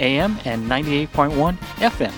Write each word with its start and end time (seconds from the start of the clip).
AM 0.00 0.38
and 0.44 0.68
98.1 0.68 1.56
FM. 1.76 2.12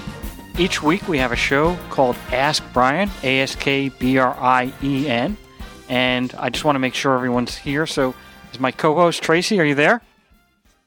Each 0.58 0.82
week 0.82 1.06
we 1.08 1.18
have 1.18 1.32
a 1.32 1.36
show 1.36 1.76
called 1.90 2.16
Ask 2.32 2.62
Brian, 2.72 3.10
A 3.22 3.40
S 3.40 3.54
K 3.54 3.90
B 3.90 4.18
R 4.18 4.34
I 4.40 4.72
E 4.82 5.06
N. 5.08 5.36
And 5.88 6.34
I 6.38 6.50
just 6.50 6.64
want 6.64 6.76
to 6.76 6.80
make 6.80 6.94
sure 6.94 7.14
everyone's 7.14 7.56
here. 7.56 7.86
So, 7.86 8.14
is 8.52 8.58
my 8.58 8.72
co 8.72 8.94
host 8.94 9.22
Tracy, 9.22 9.60
are 9.60 9.64
you 9.64 9.74
there? 9.74 10.00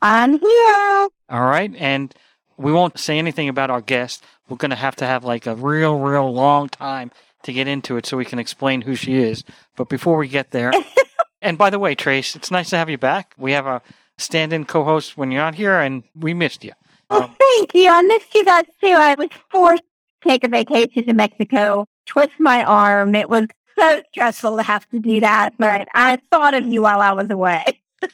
I'm 0.01 0.39
here. 0.39 1.09
All 1.29 1.45
right. 1.45 1.71
And 1.77 2.13
we 2.57 2.71
won't 2.71 2.99
say 2.99 3.17
anything 3.19 3.47
about 3.47 3.69
our 3.69 3.81
guest. 3.81 4.23
We're 4.47 4.57
going 4.57 4.71
to 4.71 4.75
have 4.75 4.95
to 4.97 5.05
have 5.05 5.23
like 5.23 5.45
a 5.45 5.55
real, 5.55 5.99
real 5.99 6.31
long 6.33 6.69
time 6.69 7.11
to 7.43 7.53
get 7.53 7.67
into 7.67 7.95
it 7.97 8.05
so 8.05 8.17
we 8.17 8.25
can 8.25 8.39
explain 8.39 8.81
who 8.81 8.95
she 8.95 9.15
is. 9.15 9.43
But 9.75 9.87
before 9.87 10.17
we 10.17 10.27
get 10.27 10.51
there, 10.51 10.71
and 11.41 11.57
by 11.57 11.69
the 11.69 11.79
way, 11.79 11.95
Trace, 11.95 12.35
it's 12.35 12.51
nice 12.51 12.69
to 12.71 12.77
have 12.77 12.89
you 12.89 12.97
back. 12.97 13.33
We 13.37 13.51
have 13.53 13.67
a 13.67 13.81
stand 14.19 14.53
in 14.53 14.65
co 14.65 14.83
host 14.83 15.17
when 15.17 15.31
you're 15.31 15.41
not 15.41 15.55
here, 15.55 15.79
and 15.79 16.03
we 16.15 16.33
missed 16.33 16.63
you. 16.63 16.73
Well, 17.09 17.23
Um, 17.23 17.35
thank 17.39 17.73
you. 17.73 17.89
I 17.89 18.01
missed 18.03 18.33
you 18.35 18.45
guys 18.45 18.65
too. 18.81 18.87
I 18.89 19.15
was 19.15 19.29
forced 19.49 19.83
to 20.21 20.29
take 20.29 20.43
a 20.43 20.47
vacation 20.47 21.05
to 21.07 21.13
Mexico, 21.13 21.85
twist 22.05 22.33
my 22.39 22.63
arm. 22.63 23.15
It 23.15 23.29
was 23.29 23.47
so 23.77 24.01
stressful 24.11 24.57
to 24.57 24.63
have 24.63 24.87
to 24.89 24.99
do 24.99 25.19
that, 25.21 25.53
but 25.57 25.87
I 25.95 26.19
thought 26.31 26.53
of 26.53 26.67
you 26.67 26.81
while 26.83 27.01
I 27.01 27.13
was 27.13 27.29
away. 27.29 27.81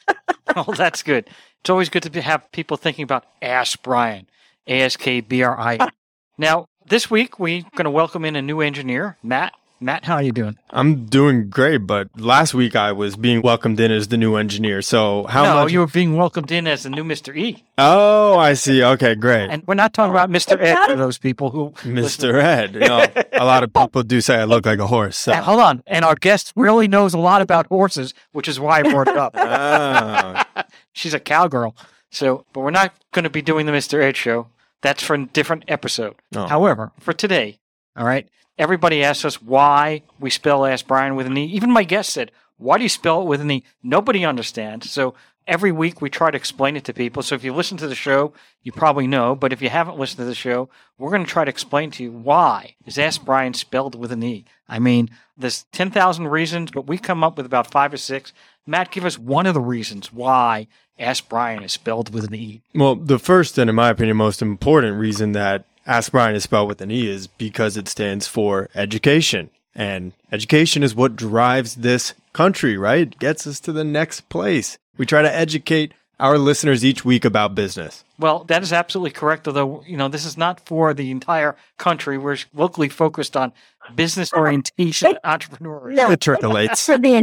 oh, 0.56 0.72
that's 0.74 1.02
good. 1.02 1.28
It's 1.60 1.70
always 1.70 1.88
good 1.88 2.02
to 2.04 2.10
be, 2.10 2.20
have 2.20 2.50
people 2.52 2.76
thinking 2.76 3.02
about 3.02 3.24
Ask 3.42 3.82
Brian, 3.82 4.28
A 4.66 4.80
S 4.82 4.96
K 4.96 5.20
B 5.20 5.42
R 5.42 5.58
I. 5.58 5.88
Now, 6.38 6.66
this 6.86 7.10
week 7.10 7.38
we're 7.38 7.62
going 7.74 7.84
to 7.86 7.90
welcome 7.90 8.24
in 8.26 8.36
a 8.36 8.42
new 8.42 8.60
engineer, 8.60 9.16
Matt. 9.22 9.54
Matt, 9.78 10.06
how 10.06 10.14
are 10.14 10.22
you 10.22 10.32
doing? 10.32 10.56
I'm 10.70 11.04
doing 11.04 11.50
great, 11.50 11.78
but 11.78 12.08
last 12.18 12.54
week 12.54 12.74
I 12.74 12.92
was 12.92 13.14
being 13.14 13.42
welcomed 13.42 13.78
in 13.78 13.92
as 13.92 14.08
the 14.08 14.16
new 14.16 14.36
engineer. 14.36 14.80
So 14.80 15.24
how 15.24 15.44
no, 15.44 15.54
much? 15.54 15.72
you 15.72 15.80
were 15.80 15.86
being 15.86 16.16
welcomed 16.16 16.50
in 16.50 16.66
as 16.66 16.84
the 16.84 16.90
new 16.90 17.04
Mr. 17.04 17.36
E. 17.36 17.62
Oh, 17.76 18.38
I 18.38 18.54
see. 18.54 18.82
Okay, 18.82 19.14
great. 19.14 19.50
And 19.50 19.62
we're 19.66 19.74
not 19.74 19.92
talking 19.92 20.12
about 20.12 20.30
Mr. 20.30 20.58
Ed 20.58 20.86
for 20.86 20.96
those 20.96 21.18
people 21.18 21.50
who. 21.50 21.70
Mr. 21.82 22.42
Ed. 22.42 22.72
You 22.72 22.80
know, 22.80 23.06
a 23.34 23.44
lot 23.44 23.64
of 23.64 23.72
people 23.72 24.02
do 24.02 24.22
say 24.22 24.36
I 24.36 24.44
look 24.44 24.64
like 24.64 24.78
a 24.78 24.86
horse. 24.86 25.18
So. 25.18 25.34
Hold 25.34 25.60
on. 25.60 25.82
And 25.86 26.06
our 26.06 26.14
guest 26.14 26.54
really 26.56 26.88
knows 26.88 27.12
a 27.12 27.18
lot 27.18 27.42
about 27.42 27.66
horses, 27.66 28.14
which 28.32 28.48
is 28.48 28.58
why 28.58 28.78
I 28.78 28.82
brought 28.82 29.08
it 29.08 29.16
up. 29.16 29.34
Ah, 29.46 30.46
She's 30.92 31.14
a 31.14 31.20
cowgirl. 31.20 31.76
So, 32.10 32.46
but 32.52 32.60
we're 32.60 32.70
not 32.70 32.94
going 33.12 33.24
to 33.24 33.30
be 33.30 33.42
doing 33.42 33.66
the 33.66 33.72
Mr. 33.72 34.02
Ed 34.02 34.16
show. 34.16 34.48
That's 34.82 35.02
for 35.02 35.14
a 35.14 35.26
different 35.26 35.64
episode. 35.68 36.16
Oh. 36.34 36.46
However, 36.46 36.92
for 36.98 37.12
today, 37.12 37.58
all 37.96 38.06
right, 38.06 38.28
everybody 38.58 39.02
asks 39.02 39.24
us 39.24 39.40
why 39.40 40.02
we 40.20 40.30
spell 40.30 40.66
Ask 40.66 40.86
Brian 40.86 41.16
with 41.16 41.26
an 41.26 41.36
E. 41.36 41.44
Even 41.46 41.70
my 41.70 41.84
guest 41.84 42.10
said, 42.10 42.30
why 42.58 42.78
do 42.78 42.82
you 42.82 42.88
spell 42.88 43.22
it 43.22 43.26
with 43.26 43.40
an 43.40 43.50
E? 43.50 43.64
Nobody 43.82 44.24
understands. 44.24 44.90
So 44.90 45.14
every 45.46 45.72
week 45.72 46.00
we 46.00 46.10
try 46.10 46.30
to 46.30 46.36
explain 46.36 46.76
it 46.76 46.84
to 46.84 46.92
people. 46.92 47.22
So 47.22 47.34
if 47.34 47.44
you 47.44 47.52
listen 47.52 47.76
to 47.78 47.88
the 47.88 47.94
show, 47.94 48.32
you 48.62 48.72
probably 48.72 49.06
know. 49.06 49.34
But 49.34 49.52
if 49.52 49.62
you 49.62 49.68
haven't 49.68 49.98
listened 49.98 50.18
to 50.18 50.24
the 50.24 50.34
show, 50.34 50.68
we're 50.98 51.10
going 51.10 51.24
to 51.24 51.30
try 51.30 51.44
to 51.44 51.50
explain 51.50 51.90
to 51.92 52.02
you 52.02 52.12
why 52.12 52.76
is 52.84 52.98
Ask 52.98 53.24
Brian 53.24 53.54
spelled 53.54 53.94
with 53.94 54.12
an 54.12 54.22
E. 54.22 54.44
I 54.68 54.78
mean, 54.78 55.10
there's 55.36 55.64
10,000 55.72 56.28
reasons, 56.28 56.70
but 56.70 56.86
we 56.86 56.98
come 56.98 57.22
up 57.22 57.36
with 57.36 57.46
about 57.46 57.70
five 57.70 57.92
or 57.92 57.98
six. 57.98 58.32
Matt, 58.66 58.90
give 58.90 59.04
us 59.04 59.18
one 59.18 59.46
of 59.46 59.54
the 59.54 59.60
reasons 59.60 60.12
why 60.12 60.66
Ask 60.98 61.28
Brian 61.28 61.62
is 61.62 61.72
spelled 61.72 62.12
with 62.12 62.24
an 62.24 62.34
E. 62.34 62.62
well, 62.74 62.96
the 62.96 63.18
first 63.18 63.58
and, 63.58 63.68
in 63.68 63.76
my 63.76 63.90
opinion, 63.90 64.16
most 64.16 64.40
important 64.42 64.98
reason 64.98 65.32
that 65.32 65.66
Ask 65.86 66.10
Brian 66.12 66.34
is 66.34 66.42
spelled 66.44 66.68
with 66.68 66.80
an 66.80 66.90
E 66.90 67.08
is 67.08 67.26
because 67.26 67.76
it 67.76 67.88
stands 67.88 68.26
for 68.26 68.68
education. 68.74 69.50
And 69.74 70.12
education 70.32 70.82
is 70.82 70.94
what 70.94 71.16
drives 71.16 71.76
this 71.76 72.14
country, 72.32 72.76
right? 72.76 73.02
It 73.02 73.18
gets 73.18 73.46
us 73.46 73.60
to 73.60 73.72
the 73.72 73.84
next 73.84 74.28
place. 74.28 74.78
We 74.96 75.06
try 75.06 75.22
to 75.22 75.32
educate 75.32 75.92
our 76.18 76.38
listeners 76.38 76.82
each 76.82 77.04
week 77.04 77.26
about 77.26 77.54
business. 77.54 78.02
Well, 78.18 78.44
that 78.44 78.62
is 78.62 78.72
absolutely 78.72 79.10
correct. 79.10 79.46
Although, 79.46 79.84
you 79.86 79.98
know, 79.98 80.08
this 80.08 80.24
is 80.24 80.38
not 80.38 80.60
for 80.66 80.94
the 80.94 81.10
entire 81.10 81.54
country. 81.76 82.16
We're 82.16 82.38
locally 82.54 82.88
focused 82.88 83.36
on 83.36 83.52
business 83.94 84.32
orientation 84.32 85.18
entrepreneurs. 85.24 85.94
No, 85.94 86.10
It 86.10 86.20
percolates. 86.24 86.86
for 86.86 86.96
the 86.96 87.14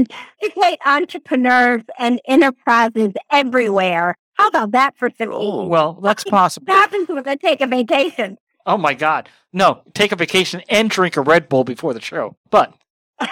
educate 0.42 0.80
entrepreneurs 0.86 1.82
and 1.98 2.22
enterprises 2.28 3.14
everywhere. 3.32 4.16
How 4.36 4.48
about 4.48 4.72
that 4.72 4.96
for 4.98 5.10
some 5.18 5.30
Oh. 5.32 5.66
Well, 5.66 5.94
that's 6.02 6.24
possible. 6.24 6.66
What 6.68 6.80
happens 6.80 7.10
when 7.10 7.28
I 7.28 7.36
take 7.36 7.62
a 7.62 7.68
vacation? 7.68 8.38
Oh 8.66 8.78
my 8.78 8.94
God. 8.94 9.30
No, 9.52 9.82
take 9.94 10.12
a 10.12 10.16
vacation 10.16 10.62
and 10.70 10.90
drink 10.90 11.18
a 11.18 11.22
Red 11.22 11.50
Bull 11.50 11.64
before 11.64 11.94
the 11.94 12.02
show. 12.02 12.36
But 12.50 12.74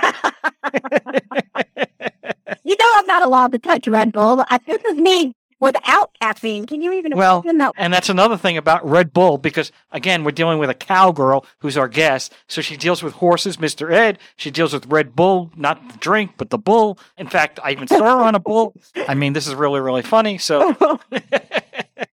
You 2.63 2.75
know 2.77 2.85
I'm 2.97 3.07
not 3.07 3.23
allowed 3.23 3.51
to 3.53 3.59
touch 3.59 3.87
Red 3.87 4.11
Bull. 4.11 4.43
This 4.67 4.81
is 4.83 4.97
me 4.97 5.33
without 5.59 6.11
caffeine. 6.21 6.65
Can 6.65 6.81
you 6.81 6.91
even 6.93 7.15
Well, 7.15 7.41
imagine 7.41 7.57
that? 7.59 7.73
and 7.77 7.93
that's 7.93 8.09
another 8.09 8.37
thing 8.37 8.57
about 8.57 8.87
Red 8.87 9.13
Bull 9.13 9.37
because 9.37 9.71
again, 9.91 10.23
we're 10.23 10.31
dealing 10.31 10.59
with 10.59 10.69
a 10.69 10.73
cowgirl 10.73 11.45
who's 11.59 11.77
our 11.77 11.87
guest. 11.87 12.33
So 12.47 12.61
she 12.61 12.77
deals 12.77 13.01
with 13.03 13.13
horses, 13.15 13.57
Mr. 13.57 13.91
Ed. 13.91 14.19
She 14.37 14.51
deals 14.51 14.73
with 14.73 14.85
Red 14.87 15.15
Bull, 15.15 15.51
not 15.55 15.87
the 15.91 15.97
drink, 15.97 16.31
but 16.37 16.49
the 16.49 16.57
bull. 16.57 16.97
In 17.17 17.27
fact, 17.27 17.59
I 17.63 17.71
even 17.71 17.87
saw 17.87 18.17
her 18.17 18.23
on 18.23 18.35
a 18.35 18.39
bull. 18.39 18.73
I 19.07 19.13
mean, 19.15 19.33
this 19.33 19.47
is 19.47 19.55
really, 19.55 19.79
really 19.81 20.01
funny. 20.03 20.37
So 20.37 20.75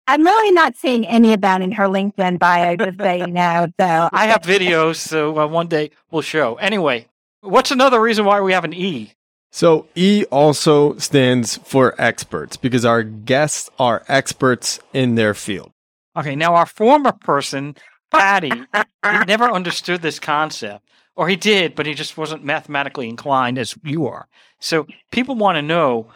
I'm 0.09 0.25
really 0.25 0.53
not 0.53 0.75
seeing 0.75 1.07
any 1.07 1.35
of 1.35 1.43
that 1.43 1.61
in 1.61 1.71
her 1.73 1.85
LinkedIn 1.85 2.39
bio, 2.39 2.77
just 2.77 2.99
so 2.99 3.13
you 3.13 3.27
know. 3.27 3.67
So 3.79 4.09
I 4.13 4.27
have 4.29 4.41
videos, 4.41 4.97
so 4.97 5.39
uh, 5.39 5.47
one 5.47 5.67
day 5.67 5.91
we'll 6.11 6.23
show. 6.23 6.55
Anyway, 6.55 7.09
what's 7.43 7.71
another 7.71 8.01
reason 8.01 8.25
why 8.25 8.41
we 8.41 8.55
have 8.55 8.65
an 8.65 8.73
E? 8.73 9.13
So 9.51 9.87
E 9.95 10.25
also 10.31 10.97
stands 10.97 11.59
for 11.59 11.95
experts 12.01 12.57
because 12.57 12.87
our 12.87 13.03
guests 13.03 13.69
are 13.79 14.03
experts 14.09 14.81
in 14.95 15.15
their 15.17 15.35
field. 15.35 15.73
Okay, 16.17 16.35
now 16.35 16.55
our 16.55 16.65
former 16.65 17.13
person, 17.13 17.77
Patty, 18.11 18.49
he 18.49 19.25
never 19.27 19.51
understood 19.51 20.01
this 20.01 20.19
concept. 20.19 20.89
Or 21.17 21.29
he 21.29 21.37
did, 21.37 21.75
but 21.75 21.85
he 21.85 21.93
just 21.93 22.17
wasn't 22.17 22.45
mathematically 22.45 23.11
inclined 23.11 23.59
as 23.59 23.75
you 23.85 24.07
are. 24.07 24.27
So 24.59 24.87
people 25.11 25.35
want 25.35 25.57
to 25.57 25.63
know 25.63 26.07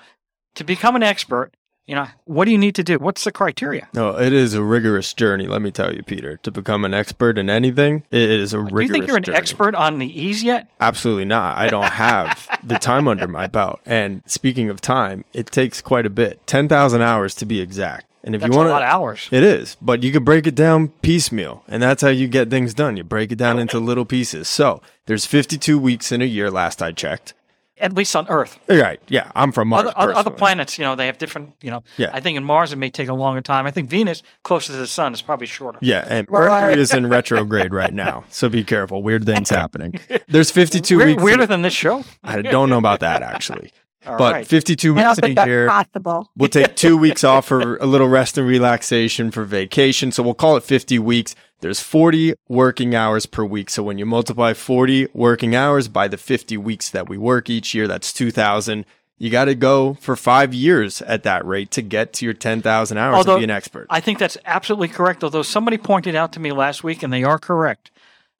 to 0.54 0.64
become 0.64 0.96
an 0.96 1.02
expert, 1.02 1.52
you 1.86 1.96
know, 1.96 2.06
what 2.24 2.44
do 2.44 2.52
you 2.52 2.58
need 2.58 2.74
to 2.76 2.84
do? 2.84 2.98
What's 2.98 3.24
the 3.24 3.32
criteria? 3.32 3.88
No, 3.92 4.18
it 4.18 4.32
is 4.32 4.54
a 4.54 4.62
rigorous 4.62 5.12
journey, 5.12 5.46
let 5.46 5.62
me 5.62 5.70
tell 5.70 5.94
you, 5.94 6.02
Peter. 6.02 6.36
To 6.38 6.50
become 6.50 6.84
an 6.84 6.94
expert 6.94 7.38
in 7.38 7.50
anything, 7.50 8.04
it 8.10 8.30
is 8.30 8.52
a 8.52 8.60
rigorous 8.60 8.72
do 8.72 8.86
you 8.86 8.92
think 8.92 9.06
you're 9.08 9.16
an 9.16 9.22
journey. 9.24 9.38
expert 9.38 9.74
on 9.74 9.98
the 9.98 10.06
E's 10.06 10.44
yet? 10.44 10.68
Absolutely 10.80 11.24
not. 11.24 11.56
I 11.58 11.68
don't 11.68 11.84
have 11.84 12.60
the 12.64 12.78
time 12.78 13.08
under 13.08 13.26
my 13.26 13.46
belt. 13.46 13.80
And 13.84 14.22
speaking 14.26 14.70
of 14.70 14.80
time, 14.80 15.24
it 15.32 15.46
takes 15.46 15.82
quite 15.82 16.06
a 16.06 16.10
bit 16.10 16.46
10,000 16.46 17.02
hours 17.02 17.34
to 17.36 17.46
be 17.46 17.60
exact. 17.60 18.06
And 18.24 18.36
if 18.36 18.40
That's 18.40 18.52
you 18.52 18.56
want 18.56 18.68
a 18.68 18.72
lot 18.72 18.82
of 18.82 18.88
hours. 18.88 19.28
It 19.32 19.42
is, 19.42 19.76
but 19.82 20.04
you 20.04 20.12
could 20.12 20.24
break 20.24 20.46
it 20.46 20.54
down 20.54 20.88
piecemeal, 21.02 21.64
and 21.66 21.82
that's 21.82 22.02
how 22.02 22.08
you 22.08 22.28
get 22.28 22.50
things 22.50 22.72
done. 22.72 22.96
You 22.96 23.02
break 23.02 23.32
it 23.32 23.36
down 23.36 23.56
oh. 23.56 23.60
into 23.62 23.80
little 23.80 24.04
pieces. 24.04 24.48
So 24.48 24.80
there's 25.06 25.26
52 25.26 25.76
weeks 25.76 26.12
in 26.12 26.22
a 26.22 26.26
year, 26.26 26.48
last 26.48 26.80
I 26.80 26.92
checked. 26.92 27.34
At 27.82 27.92
least 27.94 28.14
on 28.16 28.26
Earth. 28.28 28.58
Right? 28.68 29.00
Yeah, 29.08 29.30
I'm 29.34 29.52
from 29.52 29.68
Mars. 29.68 29.82
Other, 29.88 29.92
other, 29.98 30.14
other 30.14 30.30
planets, 30.30 30.78
you 30.78 30.84
know, 30.84 30.94
they 30.94 31.06
have 31.06 31.18
different, 31.18 31.52
you 31.60 31.70
know, 31.70 31.82
Yeah. 31.98 32.10
I 32.14 32.20
think 32.20 32.36
in 32.36 32.44
Mars 32.44 32.72
it 32.72 32.76
may 32.76 32.88
take 32.90 33.08
a 33.08 33.12
longer 33.14 33.40
time. 33.40 33.66
I 33.66 33.70
think 33.72 33.90
Venus, 33.90 34.22
closer 34.44 34.72
to 34.72 34.78
the 34.78 34.86
sun, 34.86 35.12
is 35.12 35.20
probably 35.20 35.48
shorter. 35.48 35.78
Yeah, 35.82 36.06
and 36.08 36.26
Right. 36.30 36.62
Mercury 36.62 36.80
is 36.80 36.94
in 36.94 37.08
retrograde 37.08 37.74
right 37.74 37.92
now, 37.92 38.22
so 38.30 38.48
be 38.48 38.62
careful. 38.64 39.02
Weird 39.02 39.26
things 39.26 39.50
happening. 39.62 39.98
There's 40.28 40.50
52 40.52 40.96
Weird, 40.96 41.08
weeks. 41.10 41.22
weirder 41.22 41.46
than 41.46 41.62
this 41.62 41.74
show. 41.74 42.04
I 42.22 42.40
don't 42.40 42.70
know 42.70 42.78
about 42.78 43.00
that 43.00 43.22
actually, 43.22 43.72
All 44.06 44.18
but 44.18 44.32
right. 44.32 44.46
52 44.46 44.94
weeks 44.94 45.18
in 45.18 45.38
a 45.38 45.46
year. 45.46 45.68
possible. 45.68 46.30
We'll 46.36 46.48
take 46.48 46.74
two 46.76 46.96
weeks 46.96 47.22
off 47.24 47.46
for 47.46 47.76
a 47.76 47.86
little 47.86 48.08
rest 48.08 48.36
and 48.38 48.46
relaxation 48.46 49.30
for 49.30 49.44
vacation. 49.44 50.12
So 50.12 50.22
we'll 50.22 50.34
call 50.34 50.56
it 50.56 50.64
50 50.64 50.98
weeks. 50.98 51.34
There's 51.60 51.80
40 51.80 52.34
working 52.48 52.94
hours 52.94 53.26
per 53.26 53.44
week. 53.44 53.70
So 53.70 53.82
when 53.82 53.98
you 53.98 54.06
multiply 54.06 54.52
40 54.54 55.08
working 55.14 55.54
hours 55.54 55.86
by 55.88 56.08
the 56.08 56.16
50 56.16 56.56
weeks 56.56 56.90
that 56.90 57.08
we 57.08 57.16
work 57.16 57.48
each 57.48 57.74
year, 57.74 57.86
that's 57.86 58.12
2,000. 58.12 58.84
You 59.18 59.30
got 59.30 59.44
to 59.44 59.54
go 59.54 59.94
for 59.94 60.16
five 60.16 60.52
years 60.52 61.00
at 61.02 61.22
that 61.22 61.46
rate 61.46 61.70
to 61.72 61.82
get 61.82 62.12
to 62.14 62.24
your 62.24 62.34
10,000 62.34 62.98
hours 62.98 63.14
Although- 63.14 63.34
to 63.34 63.38
be 63.38 63.44
an 63.44 63.50
expert. 63.50 63.86
I 63.88 64.00
think 64.00 64.18
that's 64.18 64.36
absolutely 64.44 64.88
correct. 64.88 65.22
Although 65.22 65.42
somebody 65.42 65.78
pointed 65.78 66.16
out 66.16 66.32
to 66.32 66.40
me 66.40 66.50
last 66.50 66.82
week, 66.82 67.04
and 67.04 67.12
they 67.12 67.22
are 67.22 67.38
correct. 67.38 67.92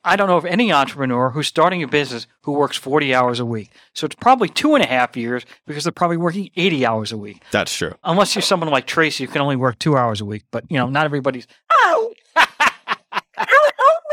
I 0.04 0.16
don't 0.16 0.26
know 0.28 0.36
of 0.36 0.44
any 0.44 0.72
entrepreneur 0.72 1.30
who's 1.30 1.46
starting 1.46 1.82
a 1.82 1.88
business 1.88 2.26
who 2.42 2.52
works 2.52 2.76
40 2.76 3.14
hours 3.14 3.38
a 3.38 3.46
week. 3.46 3.70
So 3.94 4.04
it's 4.04 4.16
probably 4.16 4.48
two 4.48 4.74
and 4.74 4.82
a 4.82 4.86
half 4.86 5.16
years 5.16 5.46
because 5.66 5.84
they're 5.84 5.92
probably 5.92 6.16
working 6.16 6.50
80 6.56 6.84
hours 6.84 7.12
a 7.12 7.16
week. 7.16 7.42
That's 7.52 7.74
true. 7.74 7.94
Unless 8.02 8.34
you're 8.34 8.42
someone 8.42 8.68
like 8.70 8.86
Tracy 8.86 9.24
who 9.24 9.32
can 9.32 9.42
only 9.42 9.56
work 9.56 9.78
two 9.78 9.96
hours 9.96 10.20
a 10.20 10.24
week. 10.24 10.44
But, 10.50 10.64
you 10.68 10.76
know, 10.76 10.88
not 10.88 11.04
everybody's. 11.04 11.46
Oh, 11.70 12.12
I 12.36 12.46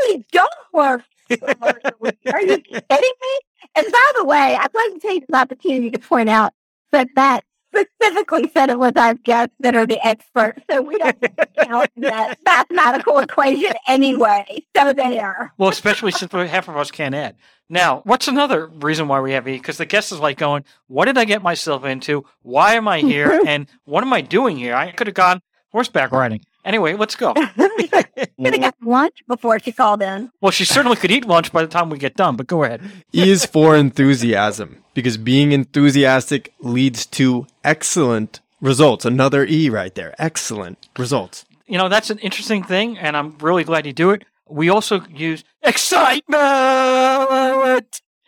they 0.06 0.24
don't 0.32 0.50
work. 0.72 1.02
Are 1.30 2.40
you 2.42 2.58
kidding 2.58 2.88
me? 2.90 3.38
And 3.76 3.86
by 3.90 4.12
the 4.16 4.24
way, 4.24 4.56
I'd 4.58 4.74
like 4.74 4.94
to 4.94 5.00
take 5.00 5.26
this 5.26 5.34
opportunity 5.36 5.90
to 5.90 5.98
point 5.98 6.28
out 6.28 6.52
that 6.92 7.08
that 7.16 7.44
specifically 7.74 8.50
said 8.52 8.70
it 8.70 8.78
was 8.78 8.92
our 8.96 9.14
guests 9.14 9.54
that 9.60 9.74
are 9.74 9.86
the 9.86 10.04
experts, 10.06 10.62
so 10.70 10.82
we 10.82 10.98
don't 10.98 11.16
count 11.58 11.90
that 11.96 12.36
mathematical 12.44 13.18
equation 13.18 13.72
anyway. 13.86 14.64
So 14.76 14.92
there. 14.92 15.52
Well, 15.58 15.68
especially 15.68 16.12
since 16.12 16.32
half 16.32 16.68
of 16.68 16.76
us 16.76 16.90
can't 16.90 17.14
add. 17.14 17.36
Now, 17.68 18.02
what's 18.04 18.28
another 18.28 18.66
reason 18.66 19.06
why 19.08 19.20
we 19.20 19.32
have 19.32 19.46
E? 19.46 19.52
Because 19.52 19.78
the 19.78 19.86
guest 19.86 20.12
is 20.12 20.18
like 20.18 20.38
going, 20.38 20.64
"What 20.88 21.04
did 21.04 21.16
I 21.18 21.24
get 21.24 21.42
myself 21.42 21.84
into? 21.84 22.24
Why 22.42 22.74
am 22.74 22.88
I 22.88 23.00
here? 23.00 23.42
and 23.46 23.68
what 23.84 24.02
am 24.02 24.12
I 24.12 24.20
doing 24.20 24.56
here? 24.56 24.74
I 24.74 24.90
could 24.90 25.06
have 25.06 25.14
gone 25.14 25.40
horseback 25.70 26.12
riding." 26.12 26.40
Anyway, 26.64 26.94
let's 26.94 27.16
go. 27.16 27.32
Could 27.34 28.28
have 28.38 28.60
got 28.60 28.74
lunch 28.82 29.22
before 29.26 29.58
she 29.58 29.72
called 29.72 30.02
in. 30.02 30.30
Well, 30.40 30.50
she 30.50 30.64
certainly 30.64 30.96
could 30.96 31.10
eat 31.10 31.24
lunch 31.24 31.52
by 31.52 31.62
the 31.62 31.68
time 31.68 31.88
we 31.90 31.98
get 31.98 32.16
done, 32.16 32.36
but 32.36 32.46
go 32.46 32.64
ahead. 32.64 32.82
E 33.14 33.30
is 33.30 33.46
for 33.46 33.76
enthusiasm 33.76 34.82
because 34.94 35.16
being 35.16 35.52
enthusiastic 35.52 36.52
leads 36.60 37.06
to 37.06 37.46
excellent 37.64 38.40
results. 38.60 39.04
Another 39.04 39.44
E 39.46 39.70
right 39.70 39.94
there. 39.94 40.14
Excellent 40.18 40.88
results. 40.98 41.44
You 41.66 41.78
know, 41.78 41.88
that's 41.88 42.10
an 42.10 42.18
interesting 42.18 42.62
thing, 42.62 42.98
and 42.98 43.16
I'm 43.16 43.38
really 43.38 43.64
glad 43.64 43.86
you 43.86 43.92
do 43.92 44.10
it. 44.10 44.24
We 44.48 44.68
also 44.68 45.02
use 45.08 45.44
excitement 45.62 46.40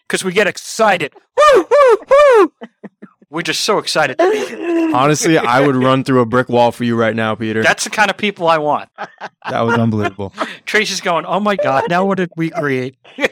because 0.06 0.25
we 0.25 0.32
get 0.32 0.46
excited. 0.46 1.12
Woo, 1.37 1.67
woo, 1.70 1.99
woo. 2.08 2.52
We're 3.32 3.40
just 3.40 3.62
so 3.62 3.79
excited. 3.79 4.20
Honestly, 4.94 5.38
I 5.38 5.67
would 5.67 5.75
run 5.75 6.05
through 6.05 6.20
a 6.20 6.26
brick 6.26 6.50
wall 6.50 6.70
for 6.70 6.84
you 6.84 6.96
right 6.96 7.17
now, 7.17 7.34
Peter. 7.34 7.62
That's 7.62 7.84
the 7.84 7.88
kind 7.88 8.11
of 8.11 8.19
people 8.19 8.46
I 8.46 8.58
want. 8.58 8.90
That 9.49 9.62
was 9.62 9.79
unbelievable. 9.79 10.34
Tracy's 10.67 11.00
going, 11.00 11.25
oh 11.25 11.40
my 11.40 11.56
God, 11.56 11.84
now 11.88 12.05
what 12.05 12.19
did 12.19 12.29
we 12.37 12.50
create? 12.50 12.94
Two 13.17 13.29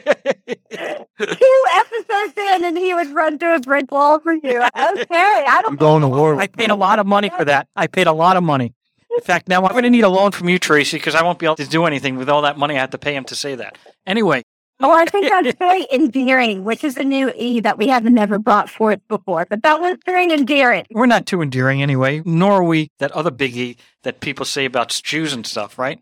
episodes 1.19 2.33
in, 2.35 2.65
and 2.65 2.79
he 2.79 2.95
would 2.95 3.09
run 3.09 3.39
through 3.39 3.57
a 3.57 3.61
brick 3.61 3.93
wall 3.93 4.21
for 4.21 4.33
you. 4.33 4.63
Okay, 4.63 5.15
I 5.15 5.63
I'm 5.67 5.77
going 5.77 6.01
to 6.01 6.09
war. 6.09 6.41
I 6.41 6.47
paid 6.47 6.71
a 6.71 6.77
lot 6.77 6.99
of 6.99 7.07
money 7.07 7.29
for 7.29 7.45
that. 7.45 7.69
I 7.77 7.87
paid 7.87 8.07
a 8.07 8.13
lot 8.13 8.39
of 8.39 8.43
money. 8.43 8.73
In 9.15 9.21
fact, 9.21 9.51
now 9.51 9.63
I'm 9.67 9.73
going 9.73 9.85
to 9.85 9.91
need 9.91 10.05
a 10.05 10.09
loan 10.09 10.31
from 10.31 10.49
you, 10.49 10.59
Tracy, 10.59 10.97
because 10.97 11.15
I 11.15 11.23
won't 11.23 11.39
be 11.39 11.45
able 11.45 11.57
to 11.57 11.67
do 11.67 11.85
anything 11.85 12.17
with 12.17 12.31
all 12.31 12.41
that 12.43 12.57
money 12.57 12.77
I 12.77 12.81
have 12.81 12.91
to 12.91 12.99
pay 12.99 13.15
him 13.15 13.25
to 13.25 13.37
say 13.37 13.55
that. 13.57 13.77
Anyway, 14.07 14.45
Oh, 14.81 14.93
I 14.93 15.05
think 15.05 15.29
that's 15.29 15.57
very 15.59 15.87
endearing, 15.93 16.65
which 16.65 16.83
is 16.85 16.97
a 16.97 17.05
new 17.05 17.33
E 17.37 17.61
that 17.61 17.79
we 17.79 17.89
haven't 17.89 18.15
never 18.15 18.39
brought 18.39 18.69
forth 18.71 19.01
before. 19.09 19.47
But 19.49 19.63
that 19.63 19.81
was 19.81 19.97
very 20.07 20.33
endearing. 20.33 20.87
we're 20.91 21.07
not 21.07 21.27
too 21.27 21.43
endearing 21.43 21.83
anyway, 21.83 22.23
nor 22.25 22.53
are 22.53 22.65
we 22.65 22.91
that 22.99 23.13
other 23.13 23.31
biggie 23.31 23.77
that 24.03 24.21
people 24.21 24.45
say 24.47 24.65
about 24.65 24.89
Jews 25.05 25.33
and 25.33 25.47
stuff, 25.47 25.79
right? 25.79 26.01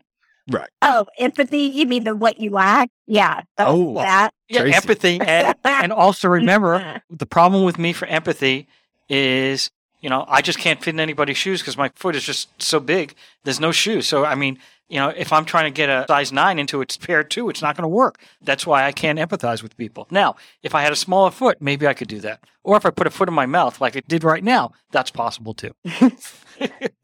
Right. 0.51 0.69
Oh, 0.81 1.05
empathy. 1.19 1.59
You 1.59 1.85
mean 1.85 2.05
the 2.05 2.15
what 2.15 2.39
you 2.39 2.49
lack? 2.49 2.89
Yeah. 3.05 3.41
that- 3.57 3.67
Oh. 3.67 3.93
that. 3.95 4.31
Yeah, 4.47 4.61
Tracy. 4.61 4.75
empathy. 4.77 5.19
And, 5.21 5.55
and 5.63 5.91
also 5.93 6.27
remember, 6.27 7.01
the 7.09 7.27
problem 7.27 7.63
with 7.63 7.77
me 7.77 7.93
for 7.93 8.07
empathy 8.07 8.67
is, 9.09 9.69
you 10.01 10.09
know, 10.09 10.25
I 10.27 10.41
just 10.41 10.57
can't 10.57 10.81
fit 10.83 10.93
in 10.95 10.99
anybody's 10.99 11.37
shoes 11.37 11.61
because 11.61 11.77
my 11.77 11.89
foot 11.95 12.15
is 12.15 12.23
just 12.23 12.49
so 12.61 12.79
big. 12.79 13.13
There's 13.43 13.59
no 13.59 13.71
shoes. 13.71 14.07
So, 14.07 14.25
I 14.25 14.33
mean, 14.35 14.57
you 14.89 14.99
know, 14.99 15.09
if 15.09 15.31
I'm 15.31 15.45
trying 15.45 15.65
to 15.65 15.75
get 15.75 15.89
a 15.89 16.05
size 16.07 16.31
nine 16.31 16.59
into 16.59 16.81
its 16.81 16.97
pair 16.97 17.23
two, 17.23 17.49
it's 17.49 17.61
not 17.61 17.77
going 17.77 17.83
to 17.83 17.87
work. 17.87 18.19
That's 18.41 18.65
why 18.65 18.85
I 18.85 18.91
can't 18.91 19.19
empathize 19.19 19.61
with 19.61 19.77
people. 19.77 20.07
Now, 20.09 20.35
if 20.63 20.73
I 20.73 20.81
had 20.81 20.91
a 20.91 20.95
smaller 20.95 21.31
foot, 21.31 21.61
maybe 21.61 21.87
I 21.87 21.93
could 21.93 22.07
do 22.07 22.19
that. 22.21 22.43
Or 22.63 22.75
if 22.75 22.85
I 22.85 22.89
put 22.89 23.07
a 23.07 23.09
foot 23.09 23.29
in 23.29 23.33
my 23.33 23.45
mouth 23.45 23.79
like 23.79 23.95
it 23.95 24.07
did 24.07 24.23
right 24.23 24.43
now, 24.43 24.71
that's 24.91 25.11
possible 25.11 25.53
too. 25.53 25.71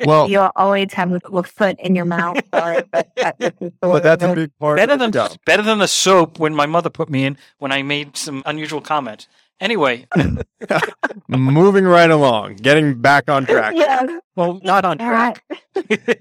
Well, 0.05 0.29
You 0.29 0.49
always 0.55 0.91
have 0.93 1.11
a 1.13 1.43
foot 1.43 1.79
in 1.79 1.95
your 1.95 2.05
mouth. 2.05 2.41
Sorry, 2.53 2.83
but, 2.91 3.09
that, 3.15 3.55
but 3.79 4.03
that's 4.03 4.23
a 4.23 4.35
big 4.35 4.51
part. 4.59 4.77
Better 4.77 4.93
of 4.93 4.99
the 4.99 5.09
than 5.09 5.37
better 5.45 5.63
than 5.63 5.79
the 5.79 5.87
soap 5.87 6.39
when 6.39 6.53
my 6.53 6.65
mother 6.65 6.89
put 6.89 7.09
me 7.09 7.23
in 7.23 7.37
when 7.59 7.71
I 7.71 7.81
made 7.81 8.17
some 8.17 8.43
unusual 8.45 8.81
comments. 8.81 9.27
Anyway, 9.61 10.05
Moving 11.27 11.85
right 11.85 12.11
along, 12.11 12.55
getting 12.57 12.99
back 12.99 13.29
on 13.29 13.45
track. 13.45 13.73
yeah. 13.77 14.05
well, 14.35 14.59
not 14.63 14.83
on 14.85 14.99
All 14.99 15.11
right. 15.11 15.39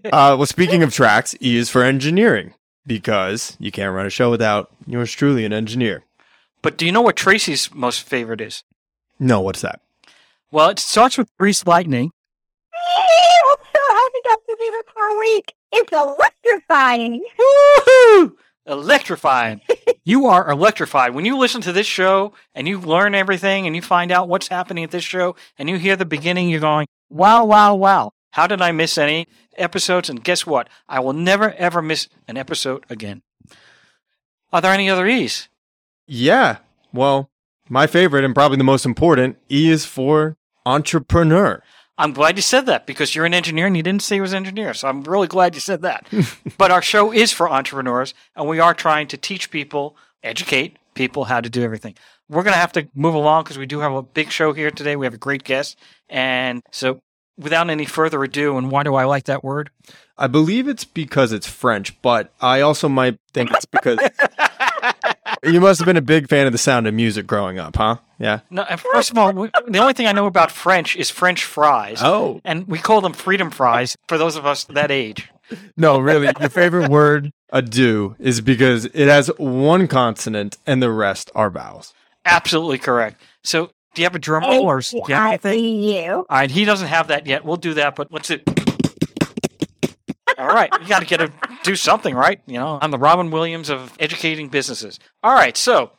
Uh, 0.05 0.37
well, 0.37 0.47
speaking 0.47 0.83
of 0.83 0.93
tracks, 0.93 1.35
E 1.41 1.57
is 1.57 1.71
for 1.71 1.83
engineering 1.83 2.55
because 2.87 3.57
you 3.59 3.71
can't 3.73 3.95
run 3.95 4.05
a 4.05 4.11
show 4.11 4.31
without 4.31 4.71
yours 4.87 5.13
truly, 5.13 5.45
an 5.45 5.53
engineer. 5.53 6.05
But 6.61 6.77
do 6.77 6.85
you 6.87 6.93
know 6.93 7.03
what 7.03 7.17
Tracy's 7.17 7.73
most 7.75 8.03
favorite 8.03 8.41
is? 8.41 8.63
No, 9.19 9.41
what's 9.41 9.63
that? 9.63 9.81
Well, 10.51 10.69
it 10.71 10.79
starts 10.79 11.17
with 11.17 11.29
Grease 11.39 11.67
Lightning. 11.67 12.11
I'm 12.75 13.57
so 13.73 13.81
happy 13.89 14.21
to 14.25 14.57
be 14.59 14.65
here 14.65 14.83
for 14.93 15.07
a 15.07 15.19
week. 15.19 15.55
It's 15.73 15.93
electrifying. 15.93 17.25
Woohoo! 17.39 18.33
Electrifying. 18.67 19.61
you 20.05 20.27
are 20.27 20.51
electrified. 20.51 21.15
When 21.15 21.25
you 21.25 21.37
listen 21.37 21.61
to 21.63 21.73
this 21.73 21.87
show 21.87 22.33
and 22.55 22.67
you 22.67 22.81
learn 22.81 23.15
everything 23.15 23.67
and 23.67 23.77
you 23.77 23.83
find 23.83 24.11
out 24.11 24.29
what's 24.29 24.49
happening 24.49 24.85
at 24.85 24.91
this 24.91 25.05
show 25.05 25.37
and 25.59 25.69
you 25.69 25.77
hear 25.77 25.97
the 25.97 26.05
beginning, 26.05 26.49
you're 26.49 26.61
going, 26.61 26.87
wow, 27.11 27.45
wow, 27.45 27.75
wow. 27.75 28.13
How 28.33 28.47
did 28.47 28.61
I 28.61 28.73
miss 28.73 28.99
any 28.99 29.29
episodes? 29.57 30.09
And 30.09 30.25
guess 30.25 30.47
what? 30.47 30.69
I 30.89 31.01
will 31.01 31.13
never, 31.13 31.53
ever 31.53 31.81
miss 31.81 32.09
an 32.27 32.37
episode 32.37 32.85
again. 32.91 33.23
Are 34.53 34.61
there 34.61 34.73
any 34.73 34.89
other 34.91 35.07
E's? 35.07 35.49
Yeah. 36.07 36.59
Well, 36.93 37.31
my 37.69 37.87
favorite 37.87 38.25
and 38.25 38.35
probably 38.35 38.59
the 38.59 38.65
most 38.65 38.85
important 38.85 39.37
E 39.51 39.71
is 39.71 39.85
for 39.85 40.37
entrepreneur. 40.67 41.63
I'm 41.97 42.13
glad 42.13 42.37
you 42.37 42.43
said 42.43 42.67
that 42.67 42.87
because 42.87 43.15
you're 43.15 43.25
an 43.25 43.35
engineer 43.35 43.67
and 43.67 43.77
you 43.77 43.83
didn't 43.83 44.03
say 44.03 44.17
you 44.17 44.23
was 44.23 44.33
an 44.33 44.39
engineer. 44.39 44.75
So 44.75 44.89
I'm 44.89 45.03
really 45.05 45.29
glad 45.29 45.55
you 45.55 45.61
said 45.61 45.83
that. 45.83 46.07
but 46.59 46.71
our 46.71 46.83
show 46.83 47.13
is 47.13 47.33
for 47.33 47.49
entrepreneurs 47.49 48.15
and 48.35 48.49
we 48.49 48.59
are 48.59 48.75
trying 48.75 49.07
to 49.09 49.17
teach 49.17 49.51
people, 49.51 49.97
educate 50.23 50.77
people 50.95 51.25
how 51.25 51.41
to 51.41 51.49
do 51.49 51.63
everything. 51.63 51.95
We're 52.29 52.43
going 52.43 52.55
to 52.55 52.59
have 52.59 52.73
to 52.73 52.89
move 52.95 53.15
along 53.15 53.45
because 53.45 53.59
we 53.59 53.67
do 53.67 53.81
have 53.81 53.93
a 53.93 54.03
big 54.03 54.31
show 54.31 54.53
here 54.53 54.71
today. 54.71 54.97
We 54.97 55.07
have 55.07 55.15
a 55.15 55.19
great 55.19 55.45
guest. 55.45 55.79
And 56.09 56.63
so 56.73 57.01
without 57.37 57.71
any 57.71 57.85
further 57.85 58.23
ado, 58.25 58.57
and 58.57 58.71
why 58.71 58.83
do 58.83 58.95
I 58.95 59.05
like 59.05 59.25
that 59.25 59.45
word? 59.45 59.71
I 60.17 60.27
believe 60.27 60.69
it's 60.69 60.85
because 60.85 61.33
it's 61.33 61.49
French, 61.49 62.01
but 62.01 62.33
I 62.41 62.61
also 62.61 62.89
might 62.89 63.19
think 63.33 63.51
it's 63.53 63.67
because 63.67 63.99
you 65.45 65.61
must 65.61 65.81
have 65.81 65.87
been 65.87 65.97
a 65.97 66.03
big 66.03 66.29
fan 66.29 66.47
of 66.47 66.53
the 66.53 66.59
sound 66.59 66.87
of 66.87 66.95
music 66.95 67.27
growing 67.27 67.59
up, 67.59 67.77
huh? 67.77 67.97
Yeah. 68.19 68.41
No, 68.51 68.65
first 68.93 69.11
of 69.11 69.19
all, 69.19 69.33
we- 69.33 69.51
the 69.69 69.79
only 69.79 69.93
thing 69.93 70.07
I 70.07 70.13
know 70.13 70.27
about 70.27 70.51
French 70.51 70.97
is 70.97 71.11
French 71.11 71.45
fries. 71.45 71.99
Oh. 72.03 72.41
And 72.45 72.67
we 72.69 72.79
call 72.79 73.01
them 73.01 73.13
freedom 73.13 73.51
fries 73.51 73.97
for 74.09 74.19
those 74.19 74.37
of 74.37 74.47
us 74.47 74.65
that 74.65 74.91
age. 74.91 75.29
No, 75.77 75.99
really. 75.99 76.31
Your 76.41 76.49
favorite 76.49 76.91
word, 76.91 77.31
adieu, 77.51 78.17
is 78.19 78.41
because 78.41 78.87
it 78.87 79.09
has 79.09 79.29
one 79.37 79.87
consonant 79.89 80.57
and 80.67 80.83
the 80.83 80.91
rest 80.91 81.31
are 81.35 81.51
vowels. 81.51 81.93
Absolutely 82.25 82.79
correct. 82.79 83.21
So 83.43 83.71
do 83.95 84.03
you 84.03 84.07
have 84.07 84.15
a 84.15 84.19
drum 84.19 84.43
roll 84.43 84.65
or 84.65 84.79
oh, 84.79 84.81
do 84.81 84.97
you 85.09 85.15
have 85.15 85.23
I 85.25 85.29
anything? 85.29 85.53
see 85.53 85.99
you. 86.05 86.13
All 86.13 86.27
right, 86.31 86.51
he 86.51 86.65
doesn't 86.65 86.89
have 86.89 87.09
that 87.09 87.27
yet. 87.27 87.45
We'll 87.45 87.59
do 87.59 87.75
that, 87.75 87.95
but 87.95 88.11
let's 88.11 88.29
do. 88.29 88.41
All 90.45 90.55
right, 90.55 90.71
you 90.83 90.87
got 90.89 91.01
to 91.01 91.07
get 91.07 91.19
to 91.19 91.33
do 91.63 91.75
something, 91.75 92.15
right? 92.15 92.39
You 92.47 92.59
know, 92.59 92.79
I'm 92.83 92.91
the 92.91 92.99
Robin 92.99 93.31
Williams 93.31 93.71
of 93.71 93.97
educating 93.99 94.49
businesses. 94.49 95.01
All 95.23 95.35
right, 95.35 95.57
so 95.57 95.93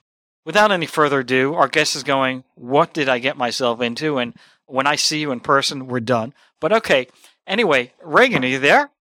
without 0.46 0.72
any 0.72 0.86
further 0.86 1.22
ado, 1.22 1.56
our 1.56 1.68
guest 1.68 1.96
is 1.96 2.04
going. 2.04 2.44
What 2.54 2.94
did 2.94 3.10
I 3.10 3.18
get 3.18 3.38
myself 3.38 3.82
into? 3.82 4.20
And 4.20 4.36
when 4.68 4.86
I 4.86 4.98
see 4.98 5.20
you 5.20 5.32
in 5.32 5.40
person, 5.40 5.88
we're 5.88 6.00
done. 6.00 6.34
But 6.62 6.72
okay. 6.74 7.08
Anyway, 7.48 7.92
Reagan, 8.04 8.44
are 8.44 8.48
you 8.48 8.60
there? 8.60 8.92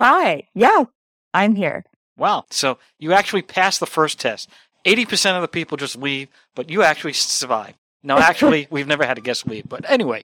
Hi. 0.00 0.44
Yeah, 0.54 0.84
I'm 1.32 1.56
here. 1.56 1.84
Wow. 2.16 2.44
So 2.50 2.78
you 2.98 3.12
actually 3.12 3.42
passed 3.42 3.80
the 3.80 3.86
first 3.86 4.20
test. 4.20 4.48
80% 4.86 5.34
of 5.34 5.42
the 5.42 5.48
people 5.48 5.76
just 5.76 5.96
leave, 5.96 6.28
but 6.54 6.70
you 6.70 6.82
actually 6.82 7.14
survive. 7.14 7.74
No, 8.02 8.18
actually, 8.18 8.68
we've 8.70 8.86
never 8.86 9.04
had 9.04 9.18
a 9.18 9.22
guest 9.22 9.46
leave. 9.48 9.68
But 9.68 9.90
anyway, 9.90 10.22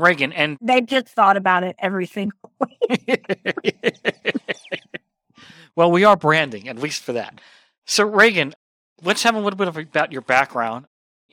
Reagan, 0.00 0.32
and 0.32 0.58
They 0.60 0.80
just 0.80 1.08
thought 1.08 1.36
about 1.36 1.64
it 1.64 1.76
every 1.78 2.06
single 2.06 2.38
week. 2.88 3.24
well, 5.76 5.90
we 5.90 6.04
are 6.04 6.16
branding, 6.16 6.68
at 6.68 6.78
least 6.78 7.02
for 7.02 7.12
that. 7.12 7.40
So, 7.86 8.04
Reagan, 8.04 8.54
let's 9.02 9.22
have 9.22 9.34
a 9.34 9.40
little 9.40 9.56
bit 9.56 9.68
of 9.68 9.76
about 9.76 10.12
your 10.12 10.22
background. 10.22 10.86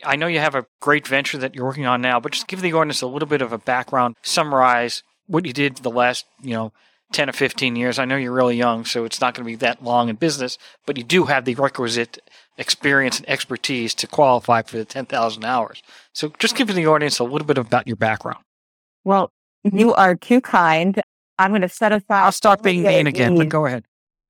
I 0.03 0.15
know 0.15 0.27
you 0.27 0.39
have 0.39 0.55
a 0.55 0.65
great 0.79 1.07
venture 1.07 1.37
that 1.39 1.55
you're 1.55 1.65
working 1.65 1.85
on 1.85 2.01
now, 2.01 2.19
but 2.19 2.31
just 2.31 2.47
give 2.47 2.61
the 2.61 2.73
audience 2.73 3.01
a 3.01 3.07
little 3.07 3.27
bit 3.27 3.41
of 3.41 3.51
a 3.51 3.57
background, 3.57 4.15
summarize 4.21 5.01
what 5.25 5.45
you 5.45 5.53
did 5.53 5.77
the 5.77 5.89
last, 5.89 6.25
you 6.41 6.53
know, 6.53 6.71
10 7.13 7.29
or 7.29 7.33
15 7.33 7.75
years. 7.75 7.99
I 7.99 8.05
know 8.05 8.17
you're 8.17 8.33
really 8.33 8.57
young, 8.57 8.85
so 8.85 9.05
it's 9.05 9.21
not 9.21 9.33
going 9.33 9.45
to 9.45 9.51
be 9.51 9.55
that 9.55 9.83
long 9.83 10.09
in 10.09 10.17
business, 10.17 10.57
but 10.85 10.97
you 10.97 11.03
do 11.03 11.25
have 11.25 11.45
the 11.45 11.55
requisite 11.55 12.19
experience 12.57 13.19
and 13.19 13.29
expertise 13.29 13.93
to 13.95 14.07
qualify 14.07 14.61
for 14.61 14.77
the 14.77 14.85
10,000 14.85 15.45
hours. 15.45 15.81
So 16.13 16.33
just 16.39 16.55
give 16.55 16.67
the 16.67 16.87
audience 16.87 17.19
a 17.19 17.23
little 17.23 17.47
bit 17.47 17.57
about 17.57 17.87
your 17.87 17.95
background. 17.95 18.43
Well, 19.07 19.31
you 19.63 19.93
are 19.93 20.15
too 20.15 20.41
kind. 20.41 21.01
I'm 21.39 21.51
going 21.51 21.61
to 21.61 21.69
set 21.69 21.93
aside. 21.93 22.25
I'll 22.25 22.33
start 22.33 22.59
all 22.59 22.63
being 22.63 22.83
mean 22.83 23.07
again, 23.07 23.37
but 23.37 23.47
go 23.47 23.65
ahead. 23.65 23.85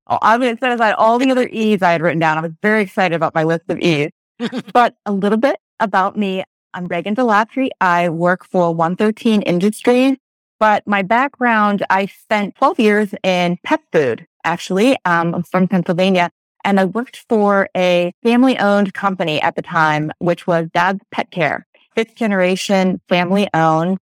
Oh, 0.06 0.20
I'm 0.22 0.38
going 0.38 0.54
to 0.54 0.60
set 0.60 0.70
aside 0.70 0.92
all 0.92 1.18
the 1.18 1.32
other 1.32 1.48
E's 1.48 1.82
I 1.82 1.90
had 1.90 2.00
written 2.00 2.20
down. 2.20 2.38
I 2.38 2.42
was 2.42 2.52
very 2.62 2.82
excited 2.82 3.16
about 3.16 3.34
my 3.34 3.42
list 3.42 3.64
of 3.70 3.80
E's. 3.80 4.12
but 4.72 4.94
a 5.04 5.10
little 5.10 5.36
bit 5.36 5.56
about 5.80 6.16
me. 6.16 6.44
I'm 6.74 6.86
Reagan 6.86 7.16
DeLattre. 7.16 7.70
I 7.80 8.08
work 8.08 8.44
for 8.44 8.72
113 8.72 9.42
Industries. 9.42 10.16
But 10.60 10.86
my 10.86 11.02
background, 11.02 11.84
I 11.90 12.06
spent 12.06 12.54
12 12.54 12.78
years 12.78 13.14
in 13.24 13.58
pet 13.64 13.80
food, 13.90 14.28
actually. 14.44 14.92
Um, 15.04 15.34
I'm 15.34 15.42
from 15.42 15.66
Pennsylvania. 15.66 16.30
And 16.64 16.78
I 16.78 16.84
worked 16.84 17.24
for 17.28 17.68
a 17.76 18.12
family 18.22 18.56
owned 18.60 18.94
company 18.94 19.42
at 19.42 19.56
the 19.56 19.62
time, 19.62 20.12
which 20.20 20.46
was 20.46 20.68
Dad's 20.72 21.00
Pet 21.10 21.32
Care, 21.32 21.66
fifth 21.96 22.14
generation 22.14 23.00
family 23.08 23.48
owned. 23.52 23.98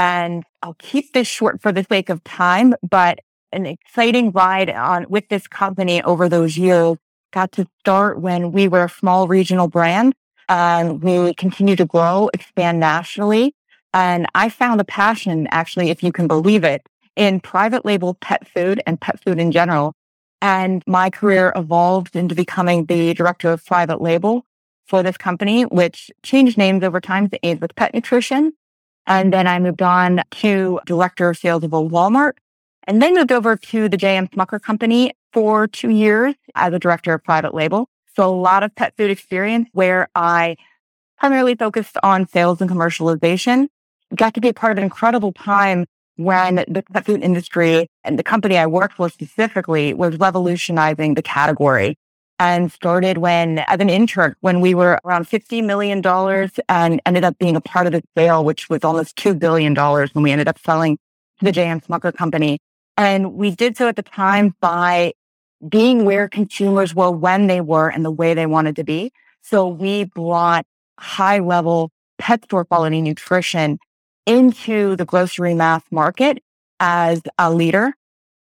And 0.00 0.44
I'll 0.62 0.78
keep 0.78 1.12
this 1.12 1.28
short 1.28 1.60
for 1.60 1.72
the 1.72 1.84
sake 1.84 2.08
of 2.08 2.24
time, 2.24 2.74
but 2.88 3.18
an 3.52 3.66
exciting 3.66 4.30
ride 4.30 4.70
on 4.70 5.04
with 5.10 5.28
this 5.28 5.46
company 5.46 6.02
over 6.02 6.26
those 6.26 6.56
years 6.56 6.96
got 7.34 7.52
to 7.52 7.66
start 7.80 8.18
when 8.18 8.50
we 8.50 8.66
were 8.66 8.84
a 8.84 8.88
small 8.88 9.28
regional 9.28 9.68
brand. 9.68 10.14
And 10.48 11.02
we 11.02 11.34
continue 11.34 11.76
to 11.76 11.84
grow, 11.84 12.30
expand 12.32 12.80
nationally. 12.80 13.54
And 13.92 14.26
I 14.34 14.48
found 14.48 14.80
a 14.80 14.84
passion, 14.84 15.46
actually, 15.50 15.90
if 15.90 16.02
you 16.02 16.12
can 16.12 16.26
believe 16.26 16.64
it, 16.64 16.80
in 17.14 17.38
private 17.38 17.84
label 17.84 18.14
pet 18.14 18.48
food 18.48 18.82
and 18.86 18.98
pet 18.98 19.22
food 19.22 19.38
in 19.38 19.52
general. 19.52 19.92
And 20.40 20.82
my 20.86 21.10
career 21.10 21.52
evolved 21.54 22.16
into 22.16 22.34
becoming 22.34 22.86
the 22.86 23.12
director 23.12 23.52
of 23.52 23.66
private 23.66 24.00
label 24.00 24.46
for 24.86 25.02
this 25.02 25.18
company, 25.18 25.64
which 25.64 26.10
changed 26.22 26.56
names 26.56 26.82
over 26.82 27.02
time 27.02 27.28
to 27.28 27.38
Ainsworth 27.44 27.74
Pet 27.76 27.92
Nutrition. 27.92 28.54
And 29.06 29.32
then 29.32 29.46
I 29.46 29.58
moved 29.58 29.82
on 29.82 30.22
to 30.42 30.80
director 30.86 31.30
of 31.30 31.38
sales 31.38 31.64
of 31.64 31.72
a 31.72 31.76
Walmart 31.76 32.34
and 32.84 33.02
then 33.02 33.14
moved 33.14 33.32
over 33.32 33.56
to 33.56 33.88
the 33.88 33.96
J.M. 33.96 34.28
Smucker 34.28 34.60
company 34.60 35.12
for 35.32 35.66
two 35.66 35.90
years 35.90 36.34
as 36.54 36.72
a 36.72 36.78
director 36.78 37.14
of 37.14 37.24
private 37.24 37.54
label. 37.54 37.88
So 38.16 38.28
a 38.28 38.34
lot 38.34 38.62
of 38.62 38.74
pet 38.74 38.94
food 38.96 39.10
experience 39.10 39.68
where 39.72 40.08
I 40.14 40.56
primarily 41.18 41.54
focused 41.54 41.96
on 42.02 42.26
sales 42.26 42.60
and 42.60 42.70
commercialization. 42.70 43.68
Got 44.14 44.34
to 44.34 44.40
be 44.40 44.48
a 44.48 44.54
part 44.54 44.72
of 44.72 44.78
an 44.78 44.84
incredible 44.84 45.32
time 45.32 45.86
when 46.16 46.56
the 46.68 46.82
pet 46.92 47.06
food 47.06 47.22
industry 47.22 47.86
and 48.04 48.18
the 48.18 48.22
company 48.22 48.58
I 48.58 48.66
worked 48.66 48.94
for 48.94 49.08
specifically 49.08 49.94
was 49.94 50.16
revolutionizing 50.16 51.14
the 51.14 51.22
category 51.22 51.96
and 52.40 52.72
started 52.72 53.18
when, 53.18 53.58
as 53.58 53.80
an 53.80 53.90
intern, 53.90 54.34
when 54.40 54.62
we 54.62 54.74
were 54.74 54.98
around 55.04 55.28
$50 55.28 55.62
million 55.62 56.02
and 56.70 57.00
ended 57.04 57.22
up 57.22 57.36
being 57.38 57.54
a 57.54 57.60
part 57.60 57.86
of 57.86 57.92
the 57.92 58.02
sale, 58.16 58.42
which 58.42 58.70
was 58.70 58.82
almost 58.82 59.14
$2 59.16 59.38
billion 59.38 59.74
when 59.74 60.22
we 60.22 60.32
ended 60.32 60.48
up 60.48 60.58
selling 60.58 60.96
to 61.38 61.44
the 61.44 61.52
J.M. 61.52 61.82
Smucker 61.82 62.16
company. 62.16 62.58
And 62.96 63.34
we 63.34 63.50
did 63.50 63.76
so 63.76 63.88
at 63.88 63.96
the 63.96 64.02
time 64.02 64.54
by 64.62 65.12
being 65.68 66.06
where 66.06 66.28
consumers 66.28 66.94
were 66.94 67.10
when 67.10 67.46
they 67.46 67.60
were 67.60 67.90
and 67.90 68.06
the 68.06 68.10
way 68.10 68.32
they 68.32 68.46
wanted 68.46 68.74
to 68.76 68.84
be. 68.84 69.12
So 69.42 69.68
we 69.68 70.04
brought 70.04 70.64
high 70.98 71.40
level 71.40 71.90
pet 72.18 72.44
store 72.44 72.64
quality 72.64 73.02
nutrition 73.02 73.78
into 74.24 74.96
the 74.96 75.04
grocery 75.04 75.52
mass 75.52 75.82
market 75.90 76.42
as 76.78 77.20
a 77.38 77.52
leader. 77.52 77.92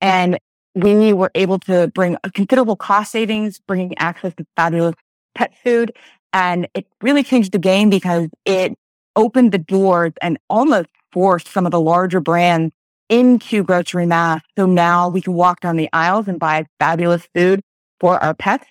And 0.03 0.39
we 0.75 1.13
were 1.13 1.31
able 1.35 1.59
to 1.61 1.89
bring 1.95 2.17
a 2.25 2.31
considerable 2.31 2.77
cost 2.77 3.13
savings, 3.13 3.59
bringing 3.67 3.97
access 3.99 4.35
to 4.37 4.47
fabulous 4.57 4.95
pet 5.35 5.53
food. 5.65 5.93
And 6.33 6.69
it 6.75 6.87
really 7.03 7.23
changed 7.23 7.53
the 7.53 7.59
game 7.59 7.91
because 7.91 8.29
it 8.45 8.75
opened 9.17 9.53
the 9.53 9.59
doors 9.59 10.13
and 10.21 10.39
almost 10.49 10.89
forced 11.13 11.49
some 11.49 11.67
of 11.67 11.73
the 11.73 11.81
larger 11.81 12.21
brands 12.21 12.73
into 13.09 13.65
grocery 13.65 14.07
mass. 14.07 14.43
So 14.57 14.67
now 14.67 15.09
we 15.09 15.23
can 15.23 15.33
walk 15.33 15.61
down 15.61 15.77
the 15.77 15.89
aisles 15.93 16.29
and 16.29 16.39
buy 16.39 16.67
fabulous 16.79 17.27
food 17.35 17.61
for 18.01 18.23
our 18.23 18.35
pets. 18.35 18.67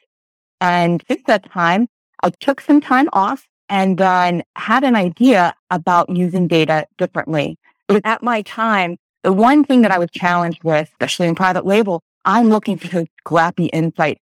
And 0.61 1.03
since 1.07 1.21
that 1.27 1.51
time, 1.51 1.87
I 2.23 2.29
took 2.39 2.61
some 2.61 2.81
time 2.81 3.09
off 3.13 3.47
and 3.69 3.97
then 3.97 4.43
had 4.55 4.83
an 4.83 4.95
idea 4.95 5.53
about 5.69 6.09
using 6.09 6.47
data 6.47 6.87
differently. 6.97 7.57
It 7.89 7.93
was 7.93 8.01
At 8.05 8.23
my 8.23 8.41
time, 8.43 8.97
the 9.27 9.33
one 9.33 9.65
thing 9.65 9.81
that 9.81 9.91
I 9.91 9.99
was 9.99 10.09
challenged 10.09 10.63
with, 10.63 10.87
especially 10.89 11.27
in 11.27 11.35
private 11.35 11.65
label, 11.65 12.01
I'm 12.23 12.47
looking 12.47 12.77
for 12.77 13.03
scrappy 13.19 13.65
insight. 13.65 14.21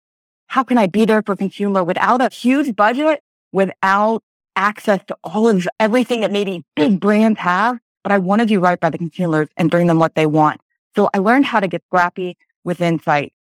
How 0.46 0.62
can 0.62 0.77
I 0.77 0.86
be 0.86 1.05
there 1.05 1.24
for 1.24 1.36
consumer 1.36 1.84
without 1.84 2.22
a 2.22 2.29
huge 2.31 2.75
budget, 2.75 3.24
without 3.51 4.22
access 4.55 5.03
to 5.08 5.17
all 5.24 5.50
of 5.50 5.67
everything 5.79 6.22
that 6.22 6.31
maybe 6.31 6.63
big 6.75 7.00
brands 7.05 7.39
have? 7.39 7.79
But 8.03 8.12
I 8.12 8.20
want 8.20 8.41
to 8.41 8.46
do 8.46 8.60
right 8.60 8.79
by 8.79 8.91
the 8.91 9.00
consumers 9.00 9.48
and 9.58 9.72
bring 9.72 9.88
them 9.88 9.98
what 9.98 10.13
they 10.13 10.27
want. 10.27 10.62
So 10.96 11.10
I 11.15 11.17
learned 11.17 11.46
how 11.46 11.60
to 11.62 11.67
get 11.67 11.81
scrappy 11.88 12.38
with 12.63 12.79
insight. 12.79 13.34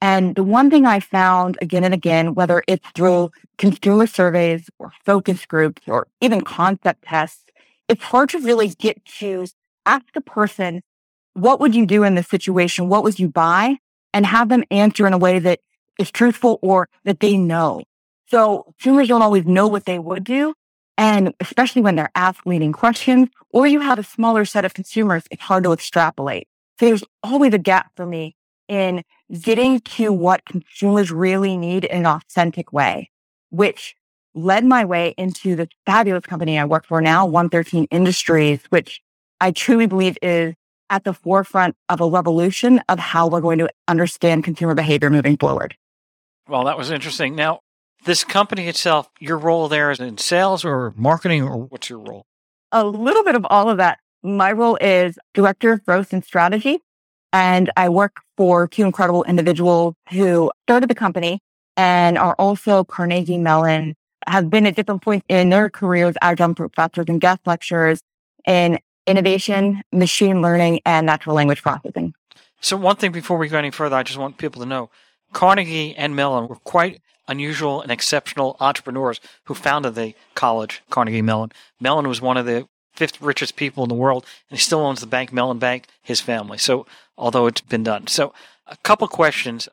And 0.00 0.34
the 0.34 0.42
one 0.42 0.68
thing 0.68 0.84
I 0.84 0.98
found 0.98 1.58
again 1.62 1.84
and 1.84 1.94
again, 1.94 2.34
whether 2.34 2.64
it's 2.66 2.88
through 2.96 3.30
consumer 3.56 4.08
surveys 4.08 4.68
or 4.80 4.92
focus 5.06 5.46
groups 5.46 5.82
or 5.86 6.08
even 6.20 6.40
concept 6.40 7.04
tests, 7.04 7.44
it's 7.86 8.02
hard 8.02 8.30
to 8.30 8.40
really 8.40 8.70
get 8.70 9.04
to 9.20 9.46
ask 9.86 10.06
a 10.16 10.20
person, 10.20 10.82
what 11.34 11.60
would 11.60 11.74
you 11.74 11.86
do 11.86 12.02
in 12.04 12.14
this 12.14 12.28
situation? 12.28 12.88
What 12.88 13.04
would 13.04 13.18
you 13.18 13.28
buy? 13.28 13.76
And 14.12 14.24
have 14.26 14.48
them 14.48 14.64
answer 14.70 15.06
in 15.06 15.12
a 15.12 15.18
way 15.18 15.40
that 15.40 15.60
is 15.98 16.10
truthful 16.10 16.58
or 16.62 16.88
that 17.04 17.20
they 17.20 17.36
know. 17.36 17.82
So 18.26 18.74
consumers 18.78 19.08
don't 19.08 19.22
always 19.22 19.44
know 19.44 19.66
what 19.66 19.84
they 19.84 19.98
would 19.98 20.24
do. 20.24 20.54
And 20.96 21.34
especially 21.40 21.82
when 21.82 21.96
they're 21.96 22.10
asked 22.14 22.46
leading 22.46 22.72
questions 22.72 23.28
or 23.50 23.66
you 23.66 23.80
have 23.80 23.98
a 23.98 24.04
smaller 24.04 24.44
set 24.44 24.64
of 24.64 24.74
consumers, 24.74 25.24
it's 25.30 25.42
hard 25.42 25.64
to 25.64 25.72
extrapolate. 25.72 26.46
So 26.78 26.86
there's 26.86 27.04
always 27.22 27.52
a 27.54 27.58
gap 27.58 27.90
for 27.96 28.06
me 28.06 28.36
in 28.68 29.02
getting 29.40 29.80
to 29.80 30.12
what 30.12 30.44
consumers 30.44 31.10
really 31.10 31.56
need 31.56 31.84
in 31.84 31.98
an 31.98 32.06
authentic 32.06 32.72
way, 32.72 33.10
which 33.50 33.96
led 34.34 34.64
my 34.64 34.84
way 34.84 35.14
into 35.16 35.56
the 35.56 35.68
fabulous 35.86 36.24
company 36.24 36.58
I 36.58 36.64
work 36.64 36.86
for 36.86 37.00
now, 37.00 37.26
113 37.26 37.86
Industries, 37.90 38.60
which 38.70 39.00
I 39.40 39.50
truly 39.50 39.86
believe 39.86 40.16
is 40.22 40.54
at 40.94 41.02
the 41.02 41.12
forefront 41.12 41.74
of 41.88 42.00
a 42.00 42.06
revolution 42.06 42.80
of 42.88 43.00
how 43.00 43.26
we're 43.26 43.40
going 43.40 43.58
to 43.58 43.68
understand 43.88 44.44
consumer 44.44 44.74
behavior 44.74 45.10
moving 45.10 45.36
forward. 45.36 45.74
Well, 46.48 46.62
that 46.64 46.78
was 46.78 46.92
interesting. 46.92 47.34
Now, 47.34 47.60
this 48.04 48.22
company 48.22 48.68
itself, 48.68 49.10
your 49.18 49.36
role 49.36 49.68
there 49.68 49.90
is 49.90 49.98
in 49.98 50.18
sales 50.18 50.64
or 50.64 50.94
marketing, 50.96 51.42
or 51.42 51.56
what's 51.56 51.90
your 51.90 51.98
role? 51.98 52.26
A 52.70 52.84
little 52.84 53.24
bit 53.24 53.34
of 53.34 53.44
all 53.50 53.68
of 53.68 53.78
that. 53.78 53.98
My 54.22 54.52
role 54.52 54.78
is 54.80 55.18
director 55.32 55.72
of 55.72 55.84
growth 55.84 56.12
and 56.12 56.24
strategy. 56.24 56.78
And 57.32 57.72
I 57.76 57.88
work 57.88 58.18
for 58.36 58.68
two 58.68 58.84
incredible 58.84 59.24
individuals 59.24 59.94
who 60.10 60.52
started 60.64 60.88
the 60.88 60.94
company 60.94 61.40
and 61.76 62.16
are 62.16 62.36
also 62.38 62.84
Carnegie 62.84 63.38
Mellon, 63.38 63.96
have 64.28 64.48
been 64.48 64.64
at 64.64 64.76
different 64.76 65.02
points 65.02 65.26
in 65.28 65.50
their 65.50 65.68
careers 65.68 66.14
adjunct 66.22 66.56
professors 66.56 67.06
and 67.08 67.20
guest 67.20 67.40
lecturers 67.46 68.00
in 68.46 68.78
innovation, 69.06 69.82
machine 69.92 70.42
learning, 70.42 70.80
and 70.84 71.06
natural 71.06 71.36
language 71.36 71.62
processing. 71.62 72.14
So, 72.60 72.76
one 72.76 72.96
thing 72.96 73.12
before 73.12 73.38
we 73.38 73.48
go 73.48 73.58
any 73.58 73.70
further, 73.70 73.96
I 73.96 74.02
just 74.02 74.18
want 74.18 74.38
people 74.38 74.62
to 74.62 74.68
know 74.68 74.90
Carnegie 75.32 75.94
and 75.96 76.16
Mellon 76.16 76.48
were 76.48 76.56
quite 76.56 77.02
unusual 77.28 77.80
and 77.80 77.90
exceptional 77.90 78.56
entrepreneurs 78.60 79.20
who 79.44 79.54
founded 79.54 79.94
the 79.94 80.14
college, 80.34 80.82
Carnegie 80.90 81.22
Mellon. 81.22 81.52
Mellon 81.80 82.08
was 82.08 82.20
one 82.20 82.36
of 82.36 82.46
the 82.46 82.66
fifth 82.94 83.20
richest 83.20 83.56
people 83.56 83.82
in 83.82 83.88
the 83.88 83.94
world, 83.94 84.24
and 84.48 84.58
he 84.58 84.62
still 84.62 84.80
owns 84.80 85.00
the 85.00 85.06
bank, 85.06 85.32
Mellon 85.32 85.58
Bank, 85.58 85.86
his 86.02 86.20
family. 86.20 86.58
So, 86.58 86.86
although 87.18 87.46
it's 87.46 87.60
been 87.60 87.82
done. 87.82 88.06
So, 88.06 88.32
a 88.66 88.76
couple 88.78 89.06
questions. 89.08 89.68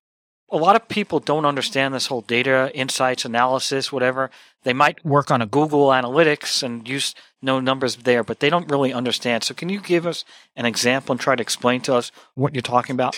A 0.52 0.58
lot 0.58 0.76
of 0.76 0.88
people 0.90 1.20
don't 1.20 1.46
understand 1.46 1.94
this 1.94 2.08
whole 2.08 2.22
data, 2.22 2.72
insights, 2.74 3.24
analysis, 3.24 3.92
whatever. 3.92 4.30
They 4.64 4.74
might 4.74 5.04
work 5.06 5.32
on 5.32 5.42
a 5.42 5.46
Google 5.46 5.88
Analytics 5.88 6.62
and 6.62 6.88
use 6.88 7.16
no 7.42 7.60
numbers 7.60 7.96
there, 7.96 8.24
but 8.24 8.42
they 8.42 8.50
don't 8.50 8.70
really 8.70 8.92
understand. 8.92 9.44
So, 9.44 9.54
can 9.54 9.70
you 9.70 9.80
give 9.80 10.06
us 10.06 10.26
an 10.56 10.66
example 10.66 11.14
and 11.14 11.20
try 11.20 11.36
to 11.36 11.42
explain 11.42 11.82
to 11.82 11.96
us 11.96 12.12
what 12.36 12.54
you're 12.54 12.62
talking 12.62 12.94
about? 12.94 13.18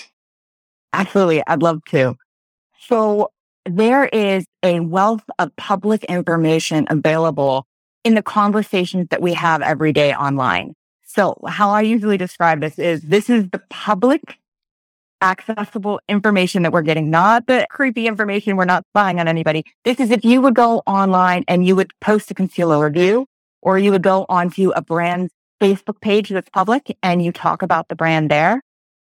Absolutely. 0.94 1.42
I'd 1.48 1.64
love 1.64 1.84
to. 1.90 2.16
So, 2.80 3.32
there 3.66 4.06
is 4.06 4.46
a 4.62 4.82
wealth 4.82 5.24
of 5.40 5.56
public 5.56 6.04
information 6.06 6.86
available 6.90 7.66
in 8.04 8.16
the 8.16 8.22
conversations 8.22 9.08
that 9.10 9.22
we 9.22 9.34
have 9.34 9.62
every 9.62 9.94
day 9.94 10.14
online. 10.14 10.76
So 11.06 11.38
how 11.48 11.70
I 11.70 11.82
usually 11.82 12.18
describe 12.18 12.62
this 12.62 12.80
is 12.80 13.02
this 13.02 13.30
is 13.30 13.50
the 13.52 13.62
public 13.70 14.40
accessible 15.24 16.00
information 16.10 16.64
that 16.64 16.74
we're 16.74 16.82
getting, 16.82 17.10
not 17.10 17.48
the 17.48 17.66
creepy 17.72 18.08
information. 18.08 18.58
We're 18.58 18.66
not 18.66 18.86
spying 18.92 19.20
on 19.20 19.28
anybody. 19.28 19.64
This 19.86 20.00
is 20.00 20.12
if 20.12 20.24
you 20.24 20.42
would 20.42 20.54
go 20.54 20.84
online 20.86 21.46
and 21.48 21.66
you 21.66 21.76
would 21.76 21.92
post 22.02 22.30
a 22.30 22.34
consumer 22.34 22.84
review 22.84 23.26
or 23.62 23.80
you 23.80 23.92
would 23.92 24.04
go 24.04 24.26
onto 24.28 24.72
a 24.72 24.82
brand's 24.82 25.32
Facebook 25.62 26.02
page 26.02 26.30
that's 26.30 26.50
public 26.50 26.96
and 27.02 27.24
you 27.24 27.32
talk 27.32 27.62
about 27.62 27.88
the 27.88 27.96
brand 27.96 28.30
there. 28.30 28.62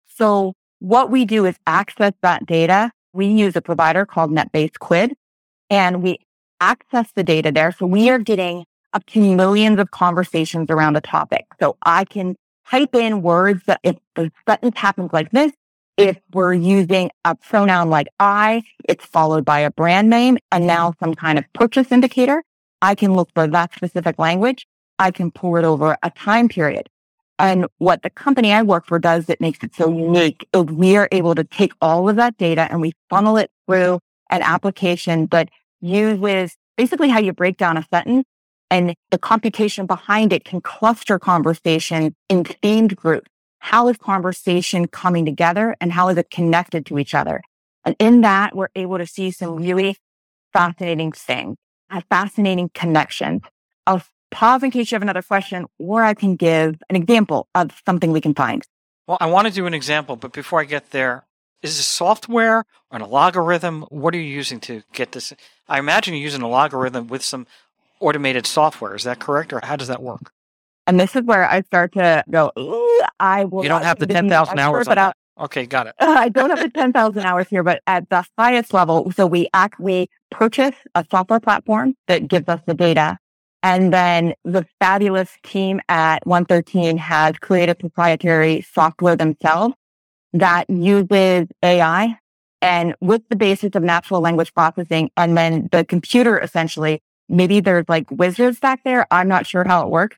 So 0.08 0.54
what 0.80 1.12
we 1.12 1.25
do 1.25 1.46
is 1.46 1.56
access 1.68 2.13
that 2.22 2.46
data. 2.46 2.92
We 3.13 3.28
use 3.28 3.56
a 3.56 3.62
provider 3.62 4.06
called 4.06 4.32
NetBase 4.32 4.80
Quid 4.80 5.16
and 5.70 6.01
we 6.01 6.20
access 6.60 7.12
the 7.13 7.24
data 7.24 7.51
there. 7.51 7.72
So 7.72 7.86
we 7.86 8.10
are 8.10 8.20
getting 8.20 8.66
up 8.94 9.06
to 9.08 9.20
millions 9.36 9.80
of 9.80 9.92
conversations 9.92 10.72
around 10.72 10.98
a 10.98 11.01
topic. 11.01 11.46
So 11.60 11.78
I 11.84 12.06
can 12.06 12.36
type 12.68 12.96
in 12.96 13.22
words 13.22 13.63
that 13.68 13.80
if 13.84 13.98
the 14.16 14.32
sentence 14.48 14.78
happens 14.78 15.12
like 15.13 15.32
this, 15.32 15.51
if 16.00 16.18
we're 16.34 16.53
using 16.53 17.12
a 17.25 17.36
pronoun 17.36 17.89
like 17.89 18.08
I, 18.22 18.63
it's 18.86 19.06
followed 19.06 19.44
by 19.44 19.60
a 19.60 19.70
brand 19.70 20.10
name 20.10 20.38
and 20.50 20.65
now 20.65 20.94
some 20.98 21.13
kind 21.13 21.38
of 21.38 21.44
purchase 21.51 21.91
indicator. 21.91 22.41
I 22.82 22.96
can 22.96 23.15
look 23.15 23.29
for 23.36 23.46
that 23.48 23.75
specific 23.75 24.18
language. 24.18 24.65
I 24.98 25.12
can 25.12 25.29
pull 25.29 25.58
it 25.58 25.65
over 25.65 25.98
a 26.01 26.10
time 26.12 26.48
period. 26.48 26.88
And 27.38 27.68
what 27.79 28.01
the 28.01 28.10
company 28.10 28.53
I 28.53 28.63
work 28.63 28.86
for 28.88 28.98
does 28.98 29.25
that 29.25 29.41
makes 29.41 29.62
it 29.62 29.75
so 29.75 29.89
unique 29.89 30.48
is 30.53 30.63
we 30.63 30.96
are 30.96 31.10
able 31.12 31.36
to 31.36 31.44
take 31.44 31.74
all 31.82 32.08
of 32.08 32.15
that 32.15 32.38
data 32.38 32.70
and 32.72 32.79
we 32.79 32.94
funnel 33.10 33.36
it 33.36 33.51
through 33.68 34.00
an 34.29 34.41
application 34.41 35.27
that 35.32 35.50
uses 35.82 36.56
basically 36.77 37.10
how 37.10 37.20
you 37.20 37.34
break 37.34 37.58
down 37.58 37.75
a 37.75 37.86
sentence 37.91 38.25
and 38.72 38.96
the 39.12 39.18
computation 39.18 39.86
behind 39.86 40.32
it 40.32 40.46
can 40.46 40.62
cluster 40.62 41.20
conversation 41.20 42.15
in 42.29 42.46
themed 42.46 42.96
groups. 42.96 43.29
How 43.60 43.88
is 43.88 43.98
conversation 43.98 44.88
coming 44.88 45.25
together 45.25 45.75
and 45.80 45.92
how 45.92 46.10
is 46.10 46.18
it 46.18 46.32
connected 46.32 46.86
to 46.88 46.98
each 46.98 47.13
other? 47.13 47.42
And 47.86 47.96
in 48.00 48.22
that, 48.22 48.56
we're 48.56 48.70
able 48.75 48.98
to 48.98 49.06
see 49.06 49.32
some 49.32 49.58
really 49.58 49.98
fascinating 50.54 51.12
things, 51.12 51.58
a 51.89 52.01
fascinating 52.10 52.72
connections. 52.74 53.42
I'll 53.86 54.04
pause 54.32 54.63
in 54.63 54.72
case 54.72 54.92
you 54.92 54.96
have 54.96 55.01
another 55.01 55.22
question, 55.22 55.66
or 55.78 56.04
I 56.04 56.13
can 56.13 56.36
give 56.36 56.82
an 56.89 56.96
example 56.96 57.48
of 57.56 57.72
something 57.86 58.12
we 58.12 58.22
can 58.22 58.34
find. 58.34 58.63
Well, 59.08 59.18
I 59.20 59.28
want 59.28 59.48
to 59.48 59.54
do 59.54 59.66
an 59.66 59.74
example, 59.74 60.16
but 60.16 60.34
before 60.34 60.62
I 60.62 60.66
get 60.66 60.92
there, 60.92 61.25
is 61.62 61.78
this 61.78 61.88
software 61.88 62.60
or 62.60 62.66
an 62.92 63.01
algorithm? 63.01 63.84
What 63.89 64.13
are 64.13 64.20
you 64.20 64.24
using 64.24 64.60
to 64.62 64.84
get 64.94 65.12
this? 65.12 65.34
I 65.68 65.80
imagine 65.80 66.13
you're 66.13 66.24
using 66.24 66.42
a 66.42 66.50
algorithm 66.50 67.08
with 67.08 67.24
some 67.24 67.48
automated 68.00 68.46
software. 68.46 68.96
Is 68.96 69.04
that 69.04 69.20
correct, 69.20 69.51
or 69.51 69.60
how 69.63 69.75
does 69.75 69.88
that 69.88 70.01
work? 70.01 70.32
And 70.89 71.00
this 71.00 71.15
is 71.15 71.22
where 71.22 71.48
I 71.48 71.62
start 71.62 71.93
to 71.93 72.24
go, 72.31 72.51
"Ooh, 72.58 73.01
I 73.19 73.46
will. 73.46 73.62
You 73.62 73.69
don't 73.69 73.84
have 73.84 74.00
the 74.00 74.08
10,000 74.08 74.58
hours 74.58 74.88
on 74.88 74.96
but 74.96 74.98
I, 74.98 75.13
Okay, 75.39 75.67
got 75.67 75.86
it. 75.86 75.93
I 76.00 76.29
don't 76.29 76.50
have 76.50 76.60
the 76.60 76.69
10,000 76.69 77.24
hours 77.24 77.48
here, 77.48 77.62
but 77.62 77.84
at 77.86 78.10
the 78.10 78.25
highest 78.39 78.74
level, 78.74 79.12
so 79.12 79.27
we 79.27 79.48
act, 79.53 79.79
we 79.79 80.10
purchase 80.31 80.75
a 80.96 81.05
software 81.12 81.39
platform 81.39 81.96
that 82.08 82.27
gives 82.27 82.50
us 82.50 82.60
the 82.65 82.74
data. 82.74 83.19
And 83.62 83.93
then 83.93 84.34
the 84.43 84.65
fabulous 84.79 85.38
team 85.43 85.79
at 85.89 86.25
113 86.25 86.98
has 86.98 87.36
created 87.38 87.77
proprietary 87.77 88.65
software 88.74 89.15
themselves 89.15 89.75
that 90.34 90.69
uses 90.69 91.48
AI 91.62 92.17
and 92.62 92.96
with 93.00 93.22
the 93.29 93.36
basis 93.36 93.72
of 93.75 93.84
natural 93.84 94.22
language 94.22 94.53
processing. 94.55 95.12
And 95.15 95.38
then 95.38 95.69
the 95.72 95.86
computer 95.86 96.39
essentially, 96.39 97.01
maybe 97.27 97.60
there's 97.60 97.86
like 97.88 98.10
wizards 98.10 98.60
back 98.60 98.84
there. 98.84 99.05
I'm 99.12 99.27
not 99.27 99.46
sure 99.46 99.63
how 99.63 99.84
it 99.84 99.89
works. 99.89 100.17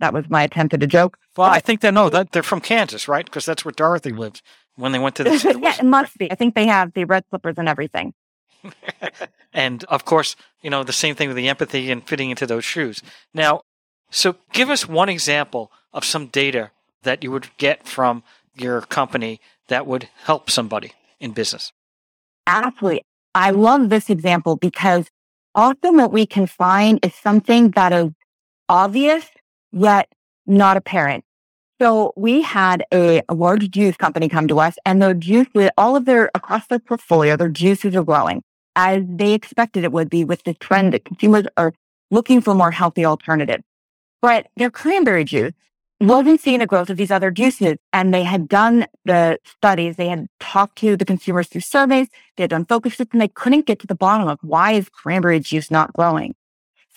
That 0.00 0.12
was 0.12 0.28
my 0.28 0.42
attempt 0.42 0.74
at 0.74 0.82
a 0.82 0.86
joke. 0.86 1.18
Well, 1.36 1.50
I 1.50 1.60
think 1.60 1.80
they 1.80 1.90
know 1.90 2.08
that 2.08 2.32
they're 2.32 2.42
from 2.42 2.60
Kansas, 2.60 3.08
right? 3.08 3.24
Because 3.24 3.44
that's 3.44 3.64
where 3.64 3.72
Dorothy 3.72 4.12
lives 4.12 4.42
when 4.76 4.92
they 4.92 4.98
went 4.98 5.16
to 5.16 5.24
the 5.24 5.58
yeah, 5.60 5.76
it 5.78 5.84
must 5.84 6.16
be. 6.18 6.30
I 6.30 6.34
think 6.34 6.54
they 6.54 6.66
have 6.66 6.92
the 6.94 7.04
red 7.04 7.24
slippers 7.30 7.56
and 7.58 7.68
everything. 7.68 8.14
and 9.52 9.84
of 9.84 10.04
course, 10.04 10.36
you 10.62 10.70
know, 10.70 10.84
the 10.84 10.92
same 10.92 11.14
thing 11.14 11.28
with 11.28 11.36
the 11.36 11.48
empathy 11.48 11.90
and 11.90 12.06
fitting 12.06 12.30
into 12.30 12.46
those 12.46 12.64
shoes. 12.64 13.02
Now, 13.34 13.62
so 14.10 14.36
give 14.52 14.70
us 14.70 14.88
one 14.88 15.08
example 15.08 15.70
of 15.92 16.04
some 16.04 16.26
data 16.26 16.70
that 17.02 17.22
you 17.22 17.30
would 17.30 17.48
get 17.58 17.86
from 17.86 18.22
your 18.54 18.80
company 18.82 19.40
that 19.68 19.86
would 19.86 20.08
help 20.24 20.50
somebody 20.50 20.92
in 21.20 21.32
business. 21.32 21.72
Absolutely. 22.46 23.02
I 23.34 23.50
love 23.50 23.90
this 23.90 24.10
example 24.10 24.56
because 24.56 25.06
often 25.54 25.96
what 25.96 26.12
we 26.12 26.26
can 26.26 26.46
find 26.46 26.98
is 27.04 27.14
something 27.14 27.70
that 27.72 27.92
is 27.92 28.10
obvious 28.68 29.26
yet 29.72 30.12
not 30.46 30.76
a 30.76 30.80
parent. 30.80 31.24
So 31.80 32.12
we 32.16 32.42
had 32.42 32.84
a, 32.92 33.22
a 33.28 33.34
large 33.34 33.70
juice 33.70 33.96
company 33.96 34.28
come 34.28 34.48
to 34.48 34.58
us 34.58 34.76
and 34.84 35.00
their 35.00 35.14
juice, 35.14 35.46
all 35.76 35.94
of 35.94 36.06
their, 36.06 36.30
across 36.34 36.66
their 36.66 36.80
portfolio, 36.80 37.36
their 37.36 37.48
juices 37.48 37.94
are 37.94 38.02
growing 38.02 38.42
as 38.78 39.02
they 39.08 39.32
expected 39.32 39.82
it 39.82 39.92
would 39.92 40.08
be 40.08 40.24
with 40.24 40.44
the 40.44 40.54
trend 40.54 40.92
that 40.92 41.04
consumers 41.04 41.44
are 41.56 41.72
looking 42.10 42.40
for 42.40 42.54
more 42.54 42.70
healthy 42.70 43.04
alternatives. 43.04 43.64
But 44.22 44.46
their 44.56 44.70
cranberry 44.70 45.24
juice 45.24 45.52
wasn't 46.00 46.40
seeing 46.40 46.60
the 46.60 46.66
growth 46.66 46.88
of 46.88 46.96
these 46.96 47.10
other 47.10 47.32
juices. 47.32 47.76
And 47.92 48.14
they 48.14 48.22
had 48.22 48.48
done 48.48 48.86
the 49.04 49.38
studies. 49.44 49.96
They 49.96 50.08
had 50.08 50.28
talked 50.38 50.78
to 50.78 50.96
the 50.96 51.04
consumers 51.04 51.48
through 51.48 51.62
surveys. 51.62 52.08
They 52.36 52.44
had 52.44 52.50
done 52.50 52.66
focus 52.66 52.96
groups 52.96 53.10
and 53.12 53.20
they 53.20 53.28
couldn't 53.28 53.66
get 53.66 53.80
to 53.80 53.86
the 53.86 53.96
bottom 53.96 54.28
of 54.28 54.38
why 54.42 54.72
is 54.72 54.88
cranberry 54.88 55.40
juice 55.40 55.70
not 55.70 55.92
growing? 55.92 56.34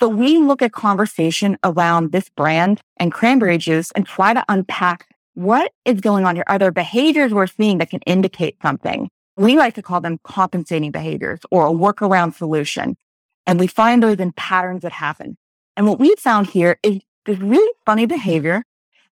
So 0.01 0.09
we 0.09 0.39
look 0.39 0.63
at 0.63 0.71
conversation 0.71 1.59
around 1.63 2.11
this 2.11 2.27
brand 2.27 2.81
and 2.97 3.13
cranberry 3.13 3.59
juice 3.59 3.91
and 3.91 4.03
try 4.03 4.33
to 4.33 4.43
unpack 4.49 5.07
what 5.35 5.73
is 5.85 6.01
going 6.01 6.25
on 6.25 6.33
here. 6.33 6.43
Are 6.47 6.57
there 6.57 6.71
behaviors 6.71 7.31
we're 7.31 7.45
seeing 7.45 7.77
that 7.77 7.91
can 7.91 7.99
indicate 8.07 8.57
something? 8.63 9.11
We 9.37 9.57
like 9.57 9.75
to 9.75 9.83
call 9.83 10.01
them 10.01 10.17
compensating 10.23 10.89
behaviors 10.89 11.41
or 11.51 11.67
a 11.67 11.71
workaround 11.71 12.33
solution. 12.33 12.97
And 13.45 13.59
we 13.59 13.67
find 13.67 14.01
those 14.01 14.17
in 14.17 14.31
patterns 14.31 14.81
that 14.81 14.91
happen. 14.91 15.37
And 15.77 15.85
what 15.85 15.99
we 15.99 16.15
found 16.15 16.47
here 16.47 16.79
is 16.81 17.01
this 17.27 17.37
really 17.37 17.71
funny 17.85 18.07
behavior 18.07 18.63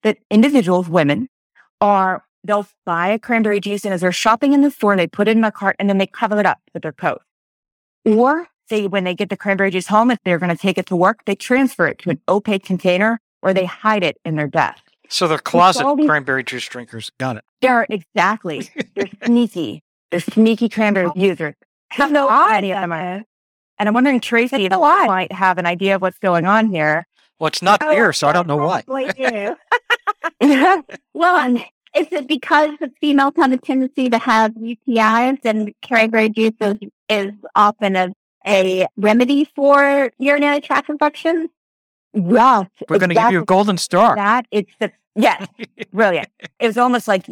that 0.01 0.17
individuals, 0.31 0.89
women, 0.89 1.29
are 1.79 2.23
they'll 2.43 2.67
buy 2.87 3.09
a 3.09 3.19
cranberry 3.19 3.59
juice 3.59 3.85
and 3.85 3.93
as 3.93 4.01
they're 4.01 4.11
shopping 4.11 4.53
in 4.53 4.61
the 4.61 4.71
store, 4.71 4.95
they 4.95 5.05
put 5.05 5.27
it 5.27 5.37
in 5.37 5.43
a 5.43 5.51
cart 5.51 5.75
and 5.77 5.87
then 5.87 5.99
they 5.99 6.07
cover 6.07 6.39
it 6.39 6.47
up 6.47 6.57
with 6.73 6.81
their 6.81 6.93
coat. 6.93 7.21
Or 8.05 8.47
they, 8.69 8.87
when 8.87 9.03
they 9.03 9.13
get 9.13 9.29
the 9.29 9.37
cranberry 9.37 9.71
juice 9.71 9.87
home, 9.87 10.11
if 10.11 10.19
they're 10.23 10.39
going 10.39 10.55
to 10.55 10.61
take 10.61 10.77
it 10.77 10.85
to 10.87 10.95
work, 10.95 11.25
they 11.25 11.35
transfer 11.35 11.87
it 11.87 11.99
to 11.99 12.11
an 12.11 12.21
opaque 12.27 12.63
container 12.63 13.19
or 13.41 13.53
they 13.53 13.65
hide 13.65 14.03
it 14.03 14.17
in 14.25 14.35
their 14.35 14.47
desk. 14.47 14.83
So 15.09 15.27
they're 15.27 15.37
closet 15.37 15.85
all 15.85 15.95
these- 15.95 16.05
cranberry 16.05 16.43
juice 16.43 16.67
drinkers. 16.67 17.11
Got 17.19 17.37
it. 17.37 17.43
They're 17.61 17.85
exactly, 17.89 18.69
they're 18.95 19.09
sneaky. 19.25 19.83
They're 20.11 20.21
sneaky 20.21 20.69
cranberry 20.69 21.07
oh. 21.07 21.13
users. 21.15 21.55
I 21.91 21.97
don't 21.97 22.13
know 22.13 22.29
how 22.29 22.49
many 22.49 22.71
of 22.71 22.81
them 22.81 22.91
are. 22.91 23.23
And 23.79 23.87
I'm 23.87 23.93
wondering, 23.93 24.19
Tracy, 24.19 24.65
if 24.65 24.71
you 24.71 24.79
might 24.79 25.31
have 25.31 25.57
an 25.57 25.65
idea 25.65 25.95
of 25.95 26.01
what's 26.01 26.19
going 26.19 26.45
on 26.45 26.69
here. 26.69 27.07
Well, 27.39 27.47
it's 27.47 27.61
not 27.61 27.81
Oh, 27.81 27.91
beer, 27.91 28.11
so 28.11 28.27
I 28.27 28.33
don't 28.33 28.47
know 28.47 28.57
why. 28.57 28.81
Probably 28.81 29.07
do. 29.17 29.55
well, 31.13 31.37
and 31.37 31.59
is 31.95 32.07
it 32.11 32.27
because 32.27 32.71
the 32.79 32.91
females 32.99 33.33
have 33.37 33.51
a 33.51 33.57
tendency 33.57 34.09
to 34.09 34.17
have 34.19 34.51
UTIs 34.53 35.39
and 35.43 35.73
cranberry 35.85 36.29
juice 36.29 36.53
is, 36.59 36.75
is 37.07 37.31
often 37.55 37.95
a, 37.95 38.09
a 38.47 38.87
remedy 38.97 39.45
for 39.55 40.11
urinary 40.17 40.61
tract 40.61 40.89
infections? 40.89 41.49
Yes. 42.13 42.67
We're 42.87 42.97
going 42.99 43.09
to 43.09 43.15
give 43.15 43.31
you 43.31 43.41
a 43.41 43.45
golden 43.45 43.77
star. 43.77 44.15
that. 44.15 44.45
It's 44.51 44.71
the, 44.79 44.91
yes, 45.15 45.47
brilliant. 45.93 46.27
It 46.59 46.67
was 46.67 46.77
almost 46.77 47.07
like 47.07 47.25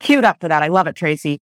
queued 0.00 0.24
up 0.24 0.40
for 0.40 0.48
that. 0.48 0.62
I 0.62 0.68
love 0.68 0.86
it, 0.86 0.96
Tracy. 0.96 1.40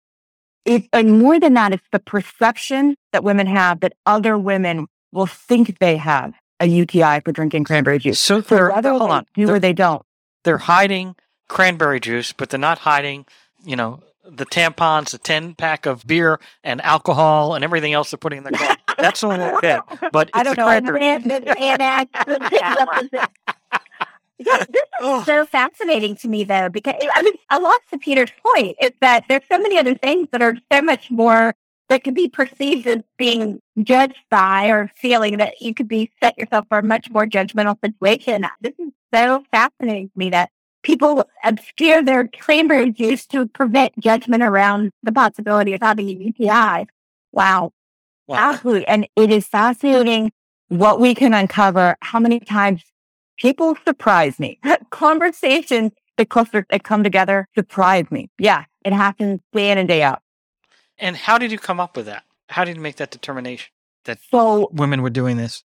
And 0.93 1.19
more 1.19 1.41
than 1.41 1.55
that, 1.55 1.73
it's 1.73 1.87
the 1.93 1.99
perception 1.99 2.95
that 3.13 3.25
women 3.25 3.47
have 3.47 3.81
that 3.81 3.95
other 4.07 4.37
women 4.37 4.87
will 5.13 5.27
think 5.27 5.79
they 5.79 5.97
have 5.97 6.35
a 6.61 6.67
UTI 6.67 7.21
for 7.21 7.33
drinking 7.33 7.65
cranberry 7.65 7.99
juice. 7.99 8.21
So 8.21 8.41
they're, 8.41 8.71
hold 8.71 9.03
on. 9.11 9.27
do 9.35 9.49
or 9.49 9.59
they 9.59 9.73
don't. 9.73 10.03
they're 10.45 10.59
hiding 10.59 11.15
cranberry 11.49 12.01
juice, 12.01 12.33
but 12.33 12.51
they're 12.51 12.61
not 12.61 12.79
hiding, 12.81 13.25
you 13.65 13.77
know, 13.77 14.03
the 14.29 14.45
tampons, 14.45 15.11
the 15.11 15.19
10 15.19 15.55
pack 15.55 15.87
of 15.87 16.07
beer 16.07 16.39
and 16.63 16.83
alcohol 16.83 17.55
and 17.55 17.65
everything 17.65 17.95
else 17.95 18.11
they're 18.11 18.19
putting 18.19 18.39
in 18.39 18.45
their 18.45 18.53
car. 18.55 18.77
That's 18.99 19.23
all 19.23 19.33
okay. 19.33 19.79
But 20.13 20.31
I 20.35 20.43
don't 20.43 20.57
the 20.57 20.63
know. 20.63 20.93
cranberry. 20.93 21.49
Yeah, 24.41 24.59
this 24.59 24.83
is 24.83 24.89
oh. 25.01 25.25
so 25.25 25.45
fascinating 25.47 26.15
to 26.19 26.29
me, 26.29 26.45
though, 26.45 26.69
because 26.69 26.95
I 27.13 27.23
mean, 27.23 27.35
I 27.51 27.59
lost 27.59 27.81
to 27.91 27.99
Peter's 27.99 28.31
point 28.55 28.77
is 28.81 28.93
that 29.01 29.25
there's 29.29 29.43
so 29.51 29.59
many 29.59 29.79
other 29.79 29.97
things 29.97 30.29
that 30.31 30.41
are 30.41 30.57
so 30.73 30.81
much 30.81 31.11
more 31.11 31.57
that 31.89 32.05
could 32.05 32.15
be 32.15 32.29
perceived 32.29 32.87
as 32.87 33.03
being 33.17 33.61
judged 33.83 34.23
by 34.31 34.69
or 34.69 34.93
feeling 34.97 35.39
that 35.39 35.61
you 35.61 35.75
could 35.75 35.89
be 35.89 36.13
set 36.23 36.39
yourself 36.39 36.67
for 36.69 36.79
a 36.79 36.85
much 36.85 37.11
more 37.11 37.27
judgmental 37.27 37.77
situation. 37.85 38.47
This 38.61 38.75
is 38.79 38.93
so 39.13 39.43
fascinating 39.51 40.09
to 40.11 40.19
me 40.19 40.31
that 40.31 40.51
people 40.83 41.29
obscure 41.45 42.03
their 42.03 42.29
cranberry 42.29 42.93
juice 42.93 43.27
to 43.27 43.47
prevent 43.47 43.99
judgment 43.99 44.43
around 44.43 44.93
the 45.03 45.13
possibility 45.13 45.73
of 45.73 45.81
having 45.83 46.09
a 46.09 46.13
UTI. 46.13 46.87
Wow. 47.33 47.73
Wow. 48.29 48.37
Absolutely. 48.53 48.87
And 48.87 49.09
it 49.17 49.31
is 49.33 49.47
fascinating 49.47 50.31
what 50.69 51.01
we 51.01 51.15
can 51.15 51.33
uncover, 51.33 51.97
how 52.03 52.21
many 52.21 52.41
times 52.41 52.85
people 53.39 53.77
surprise 53.87 54.39
me. 54.39 54.61
Conversations 54.91 55.93
that 56.19 56.29
cluster 56.29 56.67
that 56.71 56.85
come 56.85 57.03
together 57.03 57.49
surprise 57.55 58.05
me. 58.11 58.29
Yeah, 58.39 58.65
it 58.85 58.93
happens 58.93 59.41
day 59.53 59.71
in 59.71 59.79
and 59.79 59.89
day 59.89 60.03
out. 60.03 60.21
And 60.99 61.17
how 61.17 61.39
did 61.39 61.51
you 61.51 61.59
come 61.59 61.81
up 61.81 61.97
with 61.97 62.07
that? 62.07 62.25
How 62.49 62.65
did 62.65 62.77
you 62.77 62.83
make 62.83 62.97
that 62.97 63.11
determination 63.11 63.71
that 64.05 64.19
So 64.31 64.69
women 64.73 65.03
were 65.03 65.11
doing 65.11 65.37
this? 65.37 65.65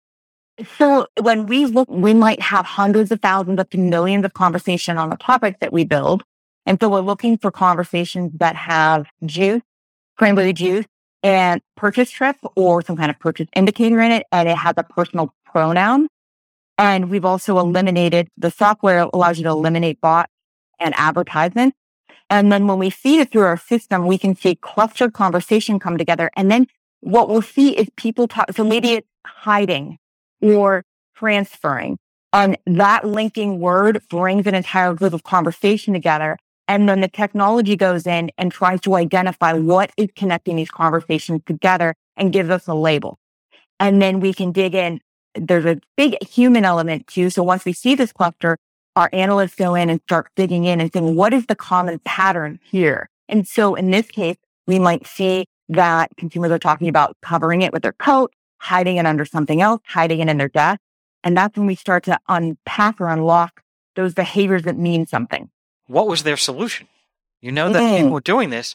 so 0.78 1.06
when 1.20 1.46
we 1.46 1.66
look, 1.66 1.88
we 1.90 2.14
might 2.14 2.40
have 2.40 2.64
hundreds 2.64 3.10
of 3.10 3.20
thousands 3.20 3.58
up 3.58 3.70
to 3.70 3.78
millions 3.78 4.24
of 4.24 4.34
conversation 4.34 4.98
on 4.98 5.10
the 5.10 5.16
topics 5.16 5.58
that 5.60 5.72
we 5.72 5.84
build. 5.84 6.22
And 6.66 6.78
so 6.80 6.88
we're 6.88 7.00
looking 7.00 7.36
for 7.36 7.50
conversations 7.50 8.32
that 8.38 8.56
have 8.56 9.06
juice, 9.26 9.62
cranberry 10.16 10.52
juice, 10.52 10.86
and 11.24 11.62
purchase 11.74 12.10
trip 12.10 12.36
or 12.54 12.82
some 12.82 12.96
kind 12.96 13.10
of 13.10 13.18
purchase 13.18 13.48
indicator 13.56 14.00
in 14.00 14.12
it, 14.12 14.26
and 14.30 14.48
it 14.48 14.58
has 14.58 14.74
a 14.76 14.84
personal 14.84 15.34
pronoun. 15.44 16.06
And 16.76 17.08
we've 17.08 17.24
also 17.24 17.58
eliminated 17.58 18.28
the 18.36 18.50
software 18.50 19.08
allows 19.12 19.38
you 19.38 19.44
to 19.44 19.50
eliminate 19.50 20.00
bots 20.00 20.30
and 20.78 20.94
advertisements. 20.96 21.76
And 22.28 22.52
then 22.52 22.66
when 22.66 22.78
we 22.78 22.90
feed 22.90 23.20
it 23.20 23.32
through 23.32 23.42
our 23.42 23.56
system, 23.56 24.06
we 24.06 24.18
can 24.18 24.36
see 24.36 24.54
clustered 24.56 25.14
conversation 25.14 25.78
come 25.78 25.96
together. 25.96 26.30
And 26.36 26.50
then 26.50 26.66
what 27.00 27.28
we'll 27.28 27.42
see 27.42 27.76
is 27.76 27.88
people 27.96 28.28
talk. 28.28 28.52
So 28.52 28.64
maybe 28.64 28.92
it's 28.92 29.08
hiding 29.26 29.98
or 30.42 30.84
transferring. 31.16 31.98
And 32.32 32.58
that 32.66 33.06
linking 33.06 33.60
word 33.60 34.02
brings 34.10 34.46
an 34.46 34.54
entire 34.54 34.92
group 34.94 35.12
of 35.12 35.22
conversation 35.22 35.94
together. 35.94 36.36
And 36.66 36.88
then 36.88 37.00
the 37.00 37.08
technology 37.08 37.76
goes 37.76 38.06
in 38.06 38.30
and 38.38 38.50
tries 38.50 38.80
to 38.82 38.94
identify 38.94 39.52
what 39.52 39.90
is 39.96 40.08
connecting 40.16 40.56
these 40.56 40.70
conversations 40.70 41.42
together 41.46 41.94
and 42.16 42.32
gives 42.32 42.50
us 42.50 42.66
a 42.66 42.74
label. 42.74 43.18
And 43.78 44.00
then 44.00 44.20
we 44.20 44.32
can 44.32 44.52
dig 44.52 44.74
in. 44.74 45.00
There's 45.34 45.66
a 45.66 45.78
big 45.96 46.16
human 46.24 46.64
element 46.64 47.06
too. 47.06 47.28
So 47.28 47.42
once 47.42 47.64
we 47.64 47.72
see 47.72 47.94
this 47.94 48.12
cluster, 48.12 48.56
our 48.96 49.10
analysts 49.12 49.56
go 49.56 49.74
in 49.74 49.90
and 49.90 50.00
start 50.02 50.28
digging 50.36 50.64
in 50.64 50.80
and 50.80 50.92
saying, 50.92 51.16
what 51.16 51.34
is 51.34 51.46
the 51.46 51.56
common 51.56 51.98
pattern 52.04 52.60
here? 52.62 53.10
And 53.28 53.46
so 53.46 53.74
in 53.74 53.90
this 53.90 54.06
case, 54.06 54.36
we 54.66 54.78
might 54.78 55.06
see 55.06 55.46
that 55.68 56.10
consumers 56.16 56.50
are 56.50 56.58
talking 56.58 56.88
about 56.88 57.16
covering 57.20 57.62
it 57.62 57.72
with 57.72 57.82
their 57.82 57.92
coat, 57.92 58.32
hiding 58.58 58.96
it 58.96 59.06
under 59.06 59.24
something 59.24 59.60
else, 59.60 59.82
hiding 59.86 60.20
it 60.20 60.28
in 60.28 60.38
their 60.38 60.48
desk. 60.48 60.80
And 61.22 61.36
that's 61.36 61.56
when 61.56 61.66
we 61.66 61.74
start 61.74 62.04
to 62.04 62.18
unpack 62.28 63.00
or 63.00 63.08
unlock 63.08 63.62
those 63.96 64.14
behaviors 64.14 64.62
that 64.62 64.78
mean 64.78 65.06
something. 65.06 65.50
What 65.86 66.06
was 66.06 66.22
their 66.22 66.36
solution? 66.36 66.88
You 67.40 67.52
know 67.52 67.72
that 67.72 67.82
mm. 67.82 67.96
people 67.96 68.10
were 68.10 68.20
doing 68.20 68.50
this. 68.50 68.74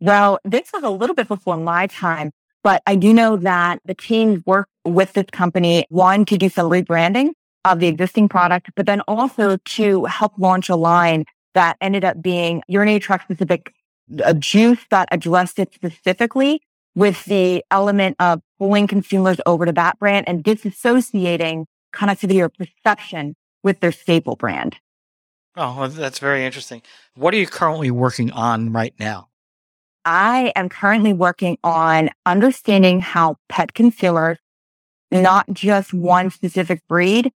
Well, 0.00 0.38
this 0.44 0.70
was 0.72 0.82
a 0.82 0.90
little 0.90 1.14
bit 1.14 1.28
before 1.28 1.56
my 1.56 1.86
time, 1.86 2.32
but 2.62 2.82
I 2.86 2.96
do 2.96 3.12
know 3.12 3.36
that 3.36 3.80
the 3.84 3.94
team 3.94 4.42
worked 4.46 4.70
with 4.84 5.12
this 5.12 5.26
company, 5.32 5.86
one, 5.88 6.24
to 6.26 6.38
do 6.38 6.48
some 6.48 6.70
rebranding 6.70 7.30
of 7.64 7.80
the 7.80 7.88
existing 7.88 8.28
product, 8.28 8.70
but 8.76 8.86
then 8.86 9.00
also 9.02 9.56
to 9.56 10.04
help 10.04 10.32
launch 10.38 10.68
a 10.68 10.76
line 10.76 11.24
that 11.54 11.76
ended 11.80 12.04
up 12.04 12.22
being 12.22 12.62
urinary 12.68 13.00
tract 13.00 13.24
specific 13.24 13.72
a 14.24 14.34
juice 14.34 14.80
that 14.90 15.08
addressed 15.12 15.58
it 15.58 15.74
specifically 15.74 16.62
with 16.94 17.24
the 17.26 17.62
element 17.70 18.16
of 18.18 18.40
pulling 18.58 18.86
consumers 18.86 19.38
over 19.46 19.66
to 19.66 19.72
that 19.72 19.98
brand 19.98 20.26
and 20.28 20.42
disassociating 20.42 21.64
connectivity 21.94 22.40
or 22.40 22.48
perception 22.48 23.34
with 23.62 23.80
their 23.80 23.92
staple 23.92 24.36
brand. 24.36 24.76
Oh, 25.60 25.88
that's 25.88 26.20
very 26.20 26.44
interesting. 26.44 26.82
What 27.16 27.34
are 27.34 27.36
you 27.36 27.48
currently 27.48 27.90
working 27.90 28.30
on 28.30 28.72
right 28.72 28.94
now? 29.00 29.28
I 30.04 30.52
am 30.54 30.68
currently 30.68 31.12
working 31.12 31.58
on 31.64 32.10
understanding 32.24 33.00
how 33.00 33.38
pet 33.48 33.74
consumers, 33.74 34.38
not 35.10 35.52
just 35.52 35.92
one 35.92 36.30
specific 36.30 36.80
breed, 36.88 37.32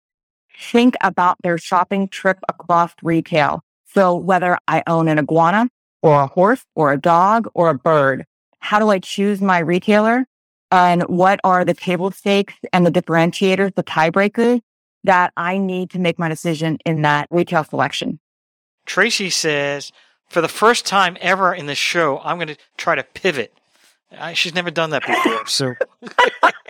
think 0.54 0.96
about 1.00 1.38
their 1.42 1.56
shopping 1.56 2.08
trip 2.08 2.38
across 2.46 2.92
retail. 3.02 3.64
So 3.86 4.14
whether 4.14 4.58
I 4.68 4.82
own 4.86 5.08
an 5.08 5.18
iguana 5.18 5.70
or 6.02 6.20
a 6.20 6.26
horse 6.26 6.66
or 6.74 6.92
a 6.92 7.00
dog 7.00 7.48
or 7.54 7.70
a 7.70 7.74
bird, 7.74 8.26
how 8.58 8.78
do 8.78 8.90
I 8.90 8.98
choose 8.98 9.40
my 9.40 9.60
retailer? 9.60 10.26
And 10.70 11.04
what 11.04 11.40
are 11.42 11.64
the 11.64 11.72
table 11.72 12.10
stakes 12.10 12.52
and 12.70 12.84
the 12.84 12.92
differentiators, 12.92 13.74
the 13.76 13.82
tiebreakers 13.82 14.60
that 15.04 15.32
I 15.36 15.58
need 15.58 15.90
to 15.90 15.98
make 15.98 16.18
my 16.18 16.28
decision 16.28 16.78
in 16.84 17.02
that 17.02 17.28
retail 17.30 17.64
selection? 17.64 18.20
Tracy 18.86 19.30
says, 19.30 19.92
for 20.28 20.40
the 20.40 20.48
first 20.48 20.86
time 20.86 21.16
ever 21.20 21.54
in 21.54 21.66
the 21.66 21.74
show, 21.74 22.20
I'm 22.20 22.36
going 22.36 22.48
to 22.48 22.56
try 22.76 22.94
to 22.94 23.02
pivot. 23.02 23.52
I, 24.16 24.32
she's 24.32 24.54
never 24.54 24.70
done 24.70 24.90
that 24.90 25.06
before. 25.06 25.46
So. 25.46 25.74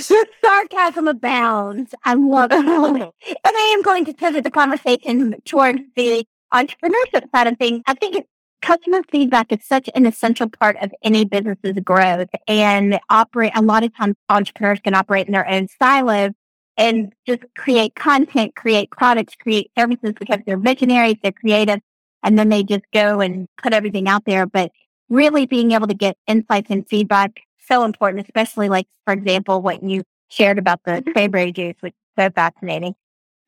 Sarcasm 0.44 1.08
abounds. 1.08 1.94
I 2.04 2.14
love 2.14 2.52
it. 2.52 2.54
and 2.54 3.12
I 3.44 3.74
am 3.74 3.82
going 3.82 4.04
to 4.06 4.14
pivot 4.14 4.44
the 4.44 4.50
conversation 4.50 5.40
towards 5.44 5.80
the 5.96 6.26
entrepreneurship 6.52 7.30
side 7.34 7.46
of 7.46 7.58
things. 7.58 7.82
I 7.86 7.94
think 7.94 8.26
customer 8.62 9.02
feedback 9.10 9.52
is 9.52 9.64
such 9.64 9.88
an 9.94 10.06
essential 10.06 10.48
part 10.48 10.76
of 10.80 10.92
any 11.02 11.24
business's 11.24 11.78
growth 11.84 12.28
and 12.46 12.98
operate 13.08 13.52
a 13.54 13.62
lot 13.62 13.84
of 13.84 13.96
times 13.96 14.16
entrepreneurs 14.28 14.80
can 14.80 14.94
operate 14.94 15.26
in 15.26 15.32
their 15.32 15.48
own 15.48 15.68
silos 15.80 16.32
and 16.78 17.12
just 17.26 17.42
create 17.56 17.96
content, 17.96 18.54
create 18.54 18.90
products, 18.90 19.34
create 19.34 19.70
services 19.76 20.14
because 20.18 20.38
they're 20.46 20.56
visionaries, 20.56 21.16
they're 21.22 21.32
creative, 21.32 21.80
and 22.22 22.38
then 22.38 22.48
they 22.48 22.62
just 22.62 22.84
go 22.94 23.20
and 23.20 23.48
put 23.62 23.74
everything 23.74 24.08
out 24.08 24.24
there. 24.24 24.46
But 24.46 24.70
really 25.10 25.44
being 25.44 25.72
able 25.72 25.88
to 25.88 25.94
get 25.94 26.16
insights 26.26 26.70
and 26.70 26.88
feedback 26.88 27.40
so 27.66 27.84
important, 27.84 28.24
especially 28.24 28.68
like, 28.68 28.86
for 29.04 29.12
example, 29.12 29.60
what 29.60 29.82
you 29.82 30.04
shared 30.28 30.58
about 30.58 30.80
the 30.84 31.02
cranberry 31.12 31.52
juice, 31.52 31.74
which 31.80 31.92
is 31.92 32.24
so 32.24 32.30
fascinating. 32.30 32.94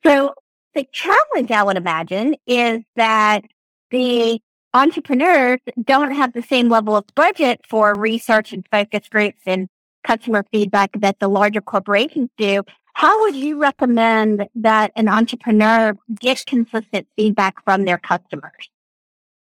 So 0.05 0.35
the 0.75 0.87
challenge 0.93 1.51
I 1.51 1.63
would 1.63 1.77
imagine 1.77 2.35
is 2.47 2.81
that 2.97 3.45
the 3.91 4.41
entrepreneurs 4.75 5.61
don't 5.83 6.13
have 6.13 6.33
the 6.33 6.43
same 6.43 6.69
level 6.69 6.97
of 6.97 7.05
budget 7.15 7.61
for 7.69 7.95
research 7.95 8.53
and 8.53 8.67
focus 8.71 9.09
groups 9.09 9.41
and 9.47 9.69
customer 10.05 10.45
feedback 10.53 10.91
that 11.01 11.19
the 11.21 11.29
larger 11.29 11.61
corporations 11.61 12.31
do. 12.37 12.63
How 13.01 13.19
would 13.23 13.35
you 13.35 13.59
recommend 13.59 14.47
that 14.57 14.93
an 14.95 15.09
entrepreneur 15.09 15.97
get 16.21 16.45
consistent 16.45 17.09
feedback 17.17 17.65
from 17.65 17.87
their 17.87 17.97
customers? 17.97 18.69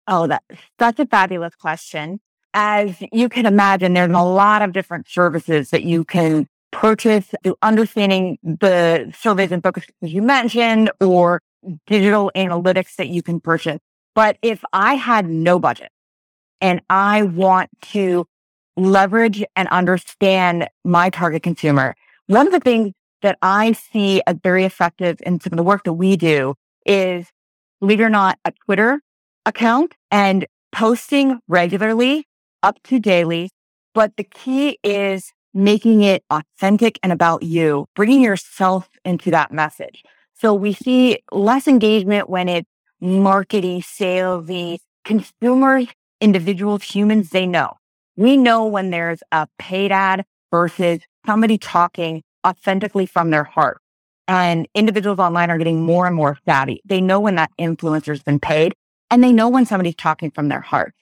Oh, 0.08 0.28
that's 0.28 0.46
such 0.80 0.98
a 0.98 1.06
fabulous 1.06 1.56
question. 1.56 2.22
As 2.54 2.96
you 3.12 3.28
can 3.28 3.46
imagine, 3.46 3.96
there's 3.96 4.16
a 4.16 4.24
lot 4.24 4.62
of 4.62 4.72
different 4.72 5.10
services 5.10 5.72
that 5.72 5.84
you 5.84 6.06
can 6.06 6.48
purchase 6.72 7.34
through 7.44 7.58
understanding 7.62 8.38
the 8.44 9.14
surveys 9.14 9.52
and 9.52 9.62
focus 9.62 9.84
you 10.00 10.22
mentioned 10.22 10.90
or 11.02 11.42
digital 11.86 12.32
analytics 12.38 12.96
that 12.96 13.10
you 13.10 13.22
can 13.22 13.42
purchase. 13.42 13.80
But 14.16 14.38
if 14.42 14.64
I 14.72 14.94
had 14.94 15.28
no 15.28 15.60
budget 15.60 15.92
and 16.62 16.80
I 16.90 17.24
want 17.24 17.72
to 17.92 18.26
leverage 18.78 19.44
and 19.58 19.68
understand 19.68 20.70
my 20.86 21.10
target 21.10 21.44
consumer, 21.44 21.98
one 22.28 22.48
of 22.48 22.54
the 22.54 22.62
things 22.62 22.94
that 23.22 23.38
I 23.42 23.74
see 23.74 24.22
as 24.26 24.38
very 24.44 24.66
effective 24.66 25.18
in 25.26 25.40
some 25.40 25.54
of 25.54 25.58
the 25.58 25.64
work 25.64 25.84
that 25.84 25.94
we 25.94 26.18
do 26.18 26.56
is, 26.86 27.28
believe 27.80 28.00
it 28.00 28.04
or 28.04 28.10
not, 28.10 28.40
a 28.46 28.52
Twitter 28.66 29.02
account 29.46 29.96
and 30.12 30.46
posting 30.72 31.40
regularly 31.48 32.28
up 32.64 32.82
to 32.84 33.00
daily. 33.00 33.50
But 33.94 34.18
the 34.18 34.24
key 34.24 34.78
is 34.84 35.34
making 35.54 36.04
it 36.04 36.24
authentic 36.30 37.00
and 37.02 37.12
about 37.12 37.44
you, 37.44 37.88
bringing 37.96 38.22
yourself 38.22 38.90
into 39.04 39.32
that 39.32 39.52
message. 39.52 40.04
So 40.36 40.54
we 40.54 40.74
see 40.74 41.20
less 41.32 41.68
engagement 41.68 42.30
when 42.30 42.48
it's 42.48 42.70
marketing, 43.02 43.82
salesy, 43.82 44.78
consumers, 45.04 45.88
individuals, 46.22 46.84
humans, 46.84 47.30
they 47.32 47.46
know. 47.46 47.74
We 48.16 48.38
know 48.38 48.66
when 48.66 48.90
there's 48.90 49.22
a 49.32 49.48
paid 49.58 49.92
ad 49.92 50.26
versus 50.52 51.00
somebody 51.26 51.58
talking 51.58 52.22
authentically 52.46 53.06
from 53.06 53.30
their 53.30 53.44
heart. 53.44 53.82
And 54.28 54.68
individuals 54.76 55.20
online 55.20 55.50
are 55.50 55.58
getting 55.58 55.82
more 55.82 56.06
and 56.06 56.16
more 56.16 56.38
savvy. 56.46 56.82
They 56.86 57.02
know 57.02 57.20
when 57.20 57.36
that 57.36 57.52
influencer's 57.60 58.22
been 58.22 58.40
paid 58.40 58.74
and 59.10 59.24
they 59.24 59.32
know 59.32 59.50
when 59.50 59.66
somebody's 59.66 59.96
talking 59.96 60.32
from 60.32 60.50
their 60.50 60.62
heart. 60.62 60.94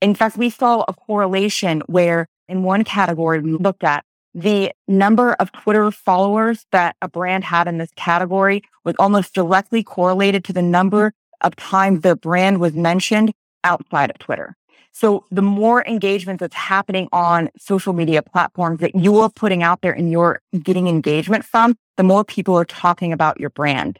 In 0.00 0.14
fact, 0.14 0.36
we 0.36 0.48
saw 0.48 0.84
a 0.86 0.92
correlation 0.92 1.82
where 1.86 2.28
in 2.48 2.62
one 2.62 2.84
category 2.84 3.40
we 3.40 3.52
looked 3.52 3.82
at 3.82 4.04
the 4.34 4.70
number 4.86 5.32
of 5.34 5.50
Twitter 5.50 5.90
followers 5.90 6.66
that 6.70 6.94
a 7.02 7.08
brand 7.08 7.44
had 7.44 7.66
in 7.66 7.78
this 7.78 7.90
category 7.96 8.62
was 8.84 8.94
almost 8.98 9.34
directly 9.34 9.82
correlated 9.82 10.44
to 10.44 10.52
the 10.52 10.62
number 10.62 11.12
of 11.40 11.56
times 11.56 12.02
the 12.02 12.14
brand 12.14 12.60
was 12.60 12.74
mentioned 12.74 13.32
outside 13.64 14.10
of 14.10 14.18
Twitter. 14.18 14.56
So 14.92 15.24
the 15.30 15.42
more 15.42 15.86
engagement 15.86 16.40
that's 16.40 16.56
happening 16.56 17.08
on 17.12 17.50
social 17.58 17.92
media 17.92 18.22
platforms 18.22 18.80
that 18.80 18.94
you 18.94 19.18
are 19.20 19.30
putting 19.30 19.62
out 19.62 19.80
there 19.80 19.92
and 19.92 20.10
you're 20.10 20.40
getting 20.62 20.88
engagement 20.88 21.44
from, 21.44 21.76
the 21.96 22.02
more 22.02 22.24
people 22.24 22.56
are 22.58 22.64
talking 22.64 23.12
about 23.12 23.38
your 23.38 23.50
brand. 23.50 23.98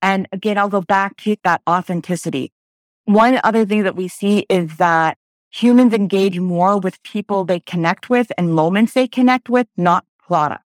And 0.00 0.26
again, 0.32 0.58
I'll 0.58 0.68
go 0.68 0.80
back 0.80 1.16
to 1.18 1.36
that 1.44 1.60
authenticity. 1.68 2.52
One 3.04 3.40
other 3.44 3.64
thing 3.64 3.82
that 3.82 3.96
we 3.96 4.08
see 4.08 4.46
is 4.48 4.76
that 4.76 5.18
humans 5.50 5.92
engage 5.92 6.38
more 6.40 6.78
with 6.78 7.02
people 7.02 7.44
they 7.44 7.60
connect 7.60 8.08
with 8.08 8.32
and 8.38 8.54
moments 8.54 8.94
they 8.94 9.06
connect 9.06 9.48
with, 9.48 9.66
not 9.76 10.04
product. 10.18 10.64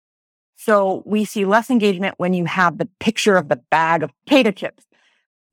So 0.56 1.04
we 1.06 1.26
see 1.26 1.46
less 1.46 1.70
engagement 1.70 2.16
when 2.18 2.34
you 2.34 2.46
have 2.46 2.78
the 2.78 2.88
picture 3.00 3.36
of 3.36 3.50
the 3.50 3.58
bag 3.58 4.04
of 4.04 4.12
potato 4.26 4.52
chips 4.52 4.86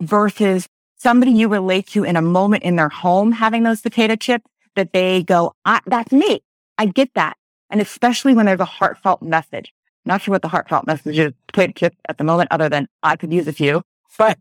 versus 0.01 0.69
somebody 1.03 1.33
you 1.33 1.49
relate 1.49 1.89
to 1.89 2.05
in 2.05 2.17
a 2.17 2.23
moment 2.23 2.63
in 2.63 2.77
their 2.77 2.89
home 2.89 3.33
having 3.33 3.65
those 3.65 3.81
potato 3.81 4.15
chips 4.15 4.47
that 4.77 4.93
they 4.93 5.23
go, 5.25 5.53
that's 5.87 6.13
me. 6.13 6.43
I 6.79 6.87
get 6.87 7.13
that. 7.15 7.37
And 7.71 7.81
especially 7.81 8.35
when 8.35 8.47
there's 8.47 8.61
a 8.61 8.65
heartfelt 8.65 9.21
message. 9.21 9.73
Not 10.05 10.23
sure 10.23 10.33
what 10.33 10.43
the 10.43 10.49
heartfelt 10.49 10.87
message 10.87 11.19
is 11.19 11.33
potato 11.47 11.73
chips 11.73 11.97
at 12.09 12.19
the 12.19 12.25
moment, 12.25 12.51
other 12.51 12.69
than 12.69 12.89
I 13.03 13.17
could 13.17 13.33
use 13.33 13.49
a 13.49 13.53
few, 13.53 13.83
but 14.19 14.39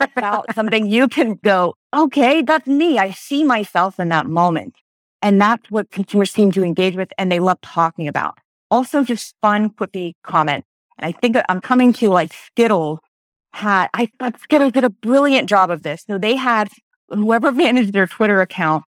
about 0.00 0.54
something 0.54 0.86
you 0.86 1.08
can 1.08 1.34
go, 1.44 1.74
okay, 1.94 2.42
that's 2.42 2.66
me. 2.66 2.98
I 2.98 3.10
see 3.12 3.44
myself 3.44 4.00
in 4.00 4.08
that 4.08 4.26
moment. 4.26 4.74
And 5.22 5.40
that's 5.40 5.70
what 5.70 5.90
consumers 5.90 6.30
seem 6.30 6.50
to 6.52 6.64
engage 6.64 6.96
with 6.96 7.12
and 7.18 7.30
they 7.30 7.40
love 7.40 7.60
talking 7.60 8.08
about. 8.08 8.38
Also 8.70 9.04
just 9.04 9.34
fun, 9.42 9.70
quippy 9.70 10.14
comment. 10.24 10.64
And 10.98 11.06
I 11.06 11.12
think 11.18 11.36
I'm 11.48 11.60
coming 11.60 11.92
to 11.94 12.08
like 12.08 12.32
Skittles 12.32 13.00
had, 13.52 13.88
I 13.94 14.10
thought 14.18 14.40
Skittles 14.40 14.72
did 14.72 14.84
a 14.84 14.90
brilliant 14.90 15.48
job 15.48 15.70
of 15.70 15.82
this. 15.82 16.04
So 16.06 16.18
they 16.18 16.36
had 16.36 16.68
whoever 17.08 17.52
managed 17.66 17.92
their 17.92 18.06
Twitter 18.06 18.40
account 18.40 18.84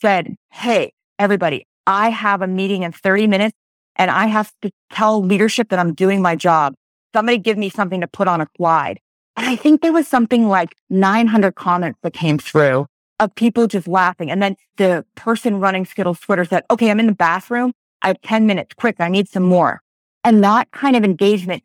said, 0.00 0.34
Hey, 0.50 0.92
everybody, 1.18 1.66
I 1.86 2.10
have 2.10 2.42
a 2.42 2.46
meeting 2.46 2.82
in 2.82 2.92
30 2.92 3.26
minutes 3.26 3.56
and 3.96 4.10
I 4.10 4.26
have 4.26 4.52
to 4.62 4.70
tell 4.90 5.22
leadership 5.22 5.68
that 5.70 5.78
I'm 5.78 5.94
doing 5.94 6.22
my 6.22 6.36
job. 6.36 6.74
Somebody 7.14 7.38
give 7.38 7.58
me 7.58 7.68
something 7.68 8.00
to 8.00 8.06
put 8.06 8.28
on 8.28 8.40
a 8.40 8.48
slide. 8.56 8.98
And 9.36 9.46
I 9.46 9.56
think 9.56 9.80
there 9.80 9.92
was 9.92 10.08
something 10.08 10.48
like 10.48 10.74
900 10.90 11.54
comments 11.54 11.98
that 12.02 12.12
came 12.12 12.38
through 12.38 12.86
of 13.18 13.34
people 13.34 13.66
just 13.66 13.88
laughing. 13.88 14.30
And 14.30 14.42
then 14.42 14.56
the 14.76 15.04
person 15.14 15.60
running 15.60 15.86
Skittles 15.86 16.20
Twitter 16.20 16.44
said, 16.44 16.64
okay, 16.70 16.90
I'm 16.90 17.00
in 17.00 17.06
the 17.06 17.14
bathroom. 17.14 17.72
I 18.02 18.08
have 18.08 18.20
10 18.22 18.46
minutes. 18.46 18.74
Quick. 18.74 18.96
I 18.98 19.08
need 19.08 19.28
some 19.28 19.44
more. 19.44 19.80
And 20.24 20.42
that 20.44 20.70
kind 20.72 20.96
of 20.96 21.04
engagement, 21.04 21.62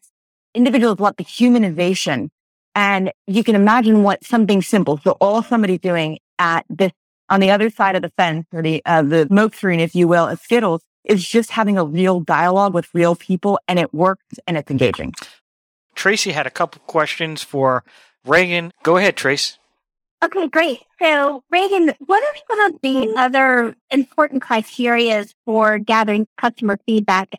individuals 0.53 0.97
want 0.97 1.17
the 1.17 1.23
humanization. 1.23 2.29
And 2.77 3.11
you 3.25 3.43
can 3.43 3.55
imagine 3.55 4.03
what 4.03 4.23
something 4.23 4.61
simple. 4.61 4.99
So 5.03 5.17
all 5.19 5.41
somebody's 5.41 5.79
doing 5.79 6.19
at 6.37 6.63
this 6.69 6.91
on 7.27 7.39
the 7.39 7.49
other 7.49 7.71
side 7.71 7.95
of 7.95 8.03
the 8.03 8.09
fence 8.09 8.45
or 8.53 8.61
the, 8.61 8.83
uh, 8.85 9.01
the 9.01 9.25
smoke 9.25 9.55
screen, 9.55 9.79
if 9.79 9.95
you 9.95 10.07
will, 10.07 10.27
of 10.27 10.39
Skittles 10.39 10.83
is 11.03 11.27
just 11.27 11.49
having 11.49 11.79
a 11.79 11.83
real 11.83 12.19
dialogue 12.19 12.75
with 12.75 12.87
real 12.93 13.15
people 13.15 13.59
and 13.67 13.79
it 13.79 13.95
works 13.95 14.25
and 14.45 14.57
it's 14.57 14.69
engaging. 14.69 15.11
Tracy 15.95 16.33
had 16.33 16.45
a 16.45 16.51
couple 16.51 16.79
questions 16.85 17.41
for 17.41 17.83
Reagan. 18.23 18.71
Go 18.83 18.97
ahead, 18.97 19.15
Trace. 19.15 19.57
Okay, 20.23 20.47
great. 20.47 20.83
So, 21.01 21.43
Reagan, 21.49 21.95
what 22.05 22.23
are 22.23 22.41
some 22.47 22.59
of 22.75 22.81
the 22.83 23.15
other 23.17 23.75
important 23.89 24.43
criteria 24.43 25.25
for 25.45 25.79
gathering 25.79 26.27
customer 26.37 26.77
feedback? 26.85 27.33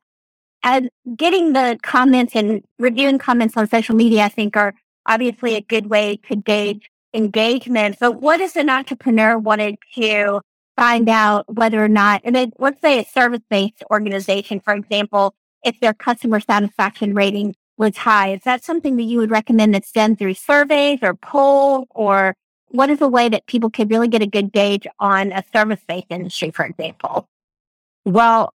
And 0.64 0.90
getting 1.16 1.52
the 1.52 1.78
comments 1.84 2.34
and 2.34 2.64
reviewing 2.80 3.18
comments 3.18 3.56
on 3.56 3.68
social 3.68 3.94
media, 3.94 4.24
I 4.24 4.28
think, 4.28 4.56
are 4.56 4.74
obviously 5.08 5.56
a 5.56 5.60
good 5.60 5.86
way 5.86 6.20
to 6.28 6.36
gauge 6.36 6.88
engagement. 7.14 7.96
But 7.98 8.20
what 8.20 8.40
if 8.40 8.54
an 8.54 8.70
entrepreneur 8.70 9.36
wanted 9.38 9.76
to 9.94 10.40
find 10.76 11.08
out 11.08 11.52
whether 11.52 11.82
or 11.82 11.88
not, 11.88 12.20
and 12.22 12.36
then 12.36 12.52
let's 12.58 12.80
say 12.80 13.00
a 13.00 13.04
service 13.04 13.42
based 13.50 13.82
organization, 13.90 14.60
for 14.60 14.74
example, 14.74 15.34
if 15.64 15.80
their 15.80 15.94
customer 15.94 16.38
satisfaction 16.38 17.14
rating 17.14 17.56
was 17.76 17.96
high, 17.96 18.32
is 18.34 18.42
that 18.44 18.62
something 18.62 18.96
that 18.96 19.04
you 19.04 19.18
would 19.18 19.30
recommend 19.30 19.74
that's 19.74 19.90
done 19.90 20.14
through 20.14 20.34
surveys 20.34 21.00
or 21.02 21.14
polls 21.14 21.88
or 21.90 22.34
what 22.68 22.90
is 22.90 23.00
a 23.00 23.08
way 23.08 23.28
that 23.28 23.46
people 23.46 23.70
could 23.70 23.90
really 23.90 24.08
get 24.08 24.22
a 24.22 24.26
good 24.26 24.52
gauge 24.52 24.86
on 25.00 25.32
a 25.32 25.42
service 25.52 25.80
based 25.88 26.06
industry, 26.10 26.50
for 26.50 26.64
example? 26.64 27.26
Well, 28.04 28.52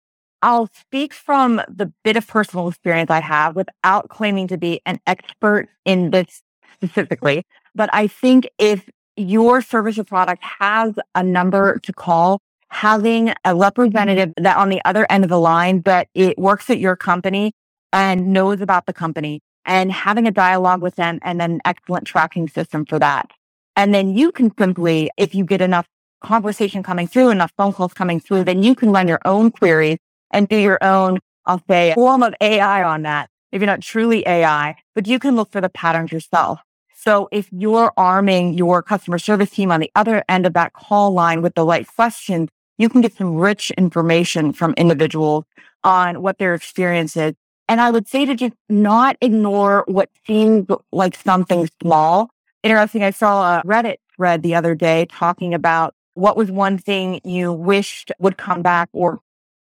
I'll 0.43 0.69
speak 0.73 1.13
from 1.13 1.61
the 1.69 1.93
bit 2.05 2.17
of 2.17 2.27
personal 2.27 2.69
experience 2.69 3.11
I 3.11 3.21
have 3.21 3.57
without 3.57 4.09
claiming 4.09 4.49
to 4.49 4.57
be 4.57 4.81
an 4.87 5.01
expert 5.07 5.69
in 5.85 6.11
this 6.11 6.43
specifically. 6.75 7.45
But 7.75 7.91
I 7.93 8.07
think 8.07 8.49
if 8.59 8.89
your 9.17 9.61
service 9.63 9.99
or 9.99 10.05
product 10.05 10.43
has 10.61 10.95
a 11.15 11.23
number 11.23 11.79
to 11.81 11.93
call, 11.93 12.41
having 12.71 13.33
a 13.45 13.55
representative 13.55 14.33
that 14.37 14.57
on 14.57 14.69
the 14.69 14.81
other 14.85 15.07
end 15.11 15.25
of 15.25 15.31
the 15.31 15.41
line, 15.41 15.81
but 15.81 16.09
it 16.15 16.39
works 16.39 16.71
at 16.71 16.79
your 16.79 16.95
company 16.95 17.53
and 17.93 18.33
knows 18.33 18.61
about 18.61 18.87
the 18.87 18.93
company 18.93 19.41
and 19.65 19.91
having 19.91 20.27
a 20.27 20.31
dialogue 20.31 20.83
with 20.83 20.95
them 20.95 21.19
and 21.23 21.41
then 21.41 21.53
an 21.53 21.61
excellent 21.65 22.07
tracking 22.07 22.49
system 22.49 22.85
for 22.85 22.99
that. 22.99 23.31
And 23.75 23.95
then 23.95 24.17
you 24.17 24.31
can 24.33 24.53
simply, 24.57 25.11
if 25.17 25.35
you 25.35 25.45
get 25.45 25.61
enough 25.61 25.87
conversation 26.23 26.83
coming 26.83 27.07
through, 27.07 27.31
enough 27.31 27.53
phone 27.57 27.73
calls 27.73 27.95
coming 27.95 28.21
through, 28.21 28.45
then 28.45 28.63
you 28.63 28.75
can 28.75 28.93
run 28.93 29.09
your 29.09 29.21
own 29.25 29.51
queries 29.51 29.99
and 30.31 30.49
do 30.49 30.57
your 30.57 30.79
own, 30.83 31.19
I'll 31.47 31.63
say, 31.69 31.95
form 31.95 32.23
of 32.23 32.35
AI 32.41 32.83
on 32.83 33.03
that. 33.03 33.31
Maybe 33.53 33.67
not 33.67 33.81
truly 33.81 34.27
AI, 34.27 34.77
but 34.95 35.07
you 35.07 35.19
can 35.19 35.37
look 35.37 35.51
for 35.51 35.61
the 35.61 35.69
patterns 35.69 36.13
yourself. 36.13 36.61
So 36.95 37.29
if 37.33 37.49
you're 37.53 37.93
arming 37.97 38.55
your 38.55 38.83
customer 38.83 39.19
service 39.19 39.51
team 39.51 39.71
on 39.71 39.81
the 39.81 39.91
other 39.95 40.25
end 40.29 40.47
of 40.47 40.53
that 40.55 40.73
call 40.73 41.13
line 41.13 41.43
with 41.43 41.55
the 41.55 41.65
right 41.65 41.87
questions, 41.87 42.51
you 42.77 42.89
can 42.89 43.01
get 43.01 43.15
some 43.15 43.37
rich 43.37 43.71
information 43.73 44.53
from 44.53 44.75
individuals 44.75 45.45
on 45.85 46.23
what 46.23 46.39
their 46.39 46.55
experience 46.55 47.17
is. 47.17 47.35
And 47.69 47.81
I 47.81 47.91
would 47.91 48.09
say 48.09 48.25
to 48.27 48.35
just 48.35 48.55
not 48.69 49.17
ignore 49.21 49.85
what 49.87 50.11
seems 50.27 50.67
like 50.93 51.15
something 51.17 51.69
small 51.81 52.31
interesting. 52.63 53.03
I 53.03 53.11
saw 53.11 53.59
a 53.59 53.63
Reddit 53.63 53.97
thread 54.15 54.43
the 54.43 54.55
other 54.55 54.75
day 54.75 55.07
talking 55.11 55.55
about 55.55 55.95
what 56.15 56.37
was 56.37 56.51
one 56.51 56.79
thing 56.79 57.21
you 57.25 57.53
wished 57.53 58.11
would 58.19 58.37
come 58.37 58.63
back 58.63 58.89
or 58.93 59.21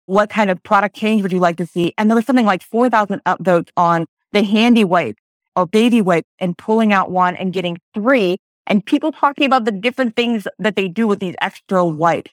what 0.07 0.31
kind 0.31 0.51
of 0.51 0.63
product 0.63 0.97
change 0.97 1.23
would 1.23 1.33
you 1.33 1.39
like 1.39 1.57
to 1.57 1.67
see? 1.67 1.95
And 1.97 2.11
there 2.11 2.17
was 2.17 2.27
something 2.27 2.47
like 2.47 2.63
4,000 2.63 3.23
upvotes 3.25 3.71
on 3.77 4.07
the 4.33 4.43
handy 4.43 4.85
wipe 4.85 5.17
or 5.55 5.67
baby 5.67 6.01
wipe 6.01 6.27
and 6.39 6.57
pulling 6.57 6.93
out 6.93 7.11
one 7.11 7.37
and 7.37 7.53
getting 7.53 7.79
three 7.95 8.39
and 8.67 8.85
people 8.85 9.13
talking 9.13 9.47
about 9.47 9.65
the 9.65 9.73
different 9.73 10.17
things 10.17 10.47
that 10.59 10.77
they 10.77 10.89
do 10.89 11.07
with 11.07 11.21
these 11.21 11.35
extra 11.41 11.85
wipes. 11.85 12.31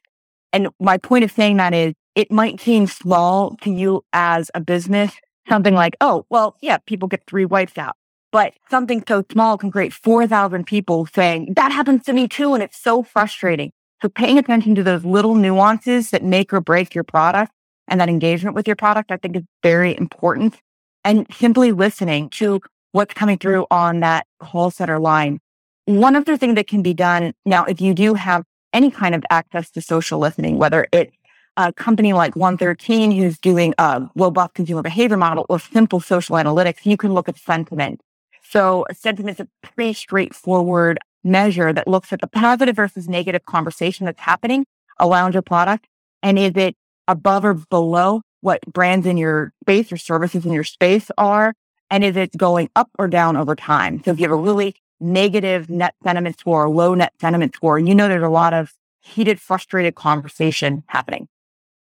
And 0.54 0.70
my 0.80 0.98
point 0.98 1.24
of 1.24 1.32
saying 1.32 1.58
that 1.58 1.74
is 1.74 1.94
it 2.16 2.32
might 2.32 2.60
seem 2.60 2.88
small 2.88 3.56
to 3.62 3.72
you 3.72 4.04
as 4.14 4.52
a 4.54 4.62
business, 4.62 5.14
something 5.48 5.74
like, 5.74 5.96
oh, 6.02 6.26
well, 6.30 6.58
yeah, 6.62 6.78
people 6.78 7.08
get 7.08 7.24
three 7.28 7.46
wipes 7.46 7.78
out. 7.78 7.96
But 8.32 8.54
something 8.70 9.04
so 9.08 9.24
small 9.32 9.58
can 9.58 9.72
create 9.72 9.94
4,000 9.94 10.66
people 10.66 11.08
saying, 11.08 11.54
that 11.56 11.72
happens 11.72 12.04
to 12.06 12.14
me 12.14 12.28
too. 12.28 12.54
And 12.54 12.62
it's 12.62 12.78
so 12.78 13.02
frustrating. 13.02 13.72
So 14.02 14.10
paying 14.10 14.38
attention 14.38 14.76
to 14.76 14.84
those 14.84 15.04
little 15.04 15.36
nuances 15.36 16.12
that 16.12 16.24
make 16.24 16.54
or 16.54 16.62
break 16.62 16.94
your 16.94 17.04
product 17.04 17.52
and 17.90 18.00
that 18.00 18.10
engagement 18.10 18.56
with 18.56 18.68
your 18.68 18.76
product, 18.76 19.12
I 19.12 19.18
think 19.18 19.36
is 19.36 19.44
very 19.64 19.98
important. 19.98 20.56
And 21.04 21.26
simply 21.34 21.72
listening 21.72 22.30
to 22.32 22.62
what's 22.92 23.14
coming 23.14 23.38
mm. 23.38 23.42
through 23.42 23.68
on 23.72 24.02
that 24.02 24.28
call 24.40 24.72
center 24.72 25.00
line. 25.00 25.40
One 25.86 26.16
other 26.16 26.38
thing 26.38 26.56
that 26.56 26.68
can 26.68 26.82
be 26.82 26.94
done 26.94 27.34
now, 27.46 27.66
if 27.66 27.82
you 27.82 27.94
do 27.94 28.14
have 28.14 28.44
any 28.74 28.92
kind 28.92 29.16
of 29.16 29.24
access 29.30 29.72
to 29.72 29.82
social 29.82 30.20
listening, 30.20 30.58
whether 30.58 30.88
it's 30.92 31.16
a 31.58 31.74
company 31.74 32.14
like 32.14 32.36
113 32.36 33.12
who's 33.12 33.38
doing 33.40 33.74
a 33.78 34.08
robust 34.16 34.54
consumer 34.54 34.82
behavior 34.82 35.18
model 35.18 35.46
or 35.50 35.60
simple 35.60 36.00
social 36.00 36.36
analytics, 36.36 36.86
you 36.86 36.96
can 36.96 37.14
look 37.14 37.28
at 37.28 37.38
sentiment 37.38 38.02
so 38.50 38.86
sentiment 38.92 39.40
is 39.40 39.46
a 39.46 39.68
pretty 39.68 39.94
straightforward 39.94 40.98
measure 41.24 41.72
that 41.72 41.88
looks 41.88 42.12
at 42.12 42.20
the 42.20 42.28
positive 42.28 42.76
versus 42.76 43.08
negative 43.08 43.46
conversation 43.46 44.08
that's 44.08 44.22
happening 44.22 44.66
around 45.00 45.34
your 45.34 45.44
product. 45.44 45.86
And 46.24 46.40
is 46.40 46.54
it 46.56 46.76
above 47.10 47.44
or 47.44 47.56
below 47.56 48.22
what 48.42 48.62
brands 48.72 49.06
in 49.06 49.18
your 49.18 49.52
space 49.64 49.92
or 49.92 49.98
services 49.98 50.46
in 50.46 50.54
your 50.54 50.64
space 50.64 51.12
are? 51.18 51.54
And 51.92 52.04
is 52.04 52.16
it 52.16 52.38
going 52.38 52.70
up 52.76 52.90
or 52.98 53.08
down 53.08 53.36
over 53.36 53.56
time? 53.56 54.02
So 54.04 54.12
if 54.12 54.20
you 54.20 54.24
have 54.24 54.32
a 54.32 54.42
really 54.42 54.76
negative 55.00 55.70
net 55.70 55.96
sentiment 56.04 56.40
score, 56.40 56.70
low 56.70 56.94
net 56.94 57.14
sentiment 57.20 57.56
score, 57.56 57.80
you 57.80 57.96
know 57.96 58.08
there's 58.08 58.24
a 58.24 58.30
lot 58.30 58.54
of 58.54 58.74
heated, 59.02 59.42
frustrated 59.42 59.96
conversation 59.96 60.84
happening. 60.88 61.28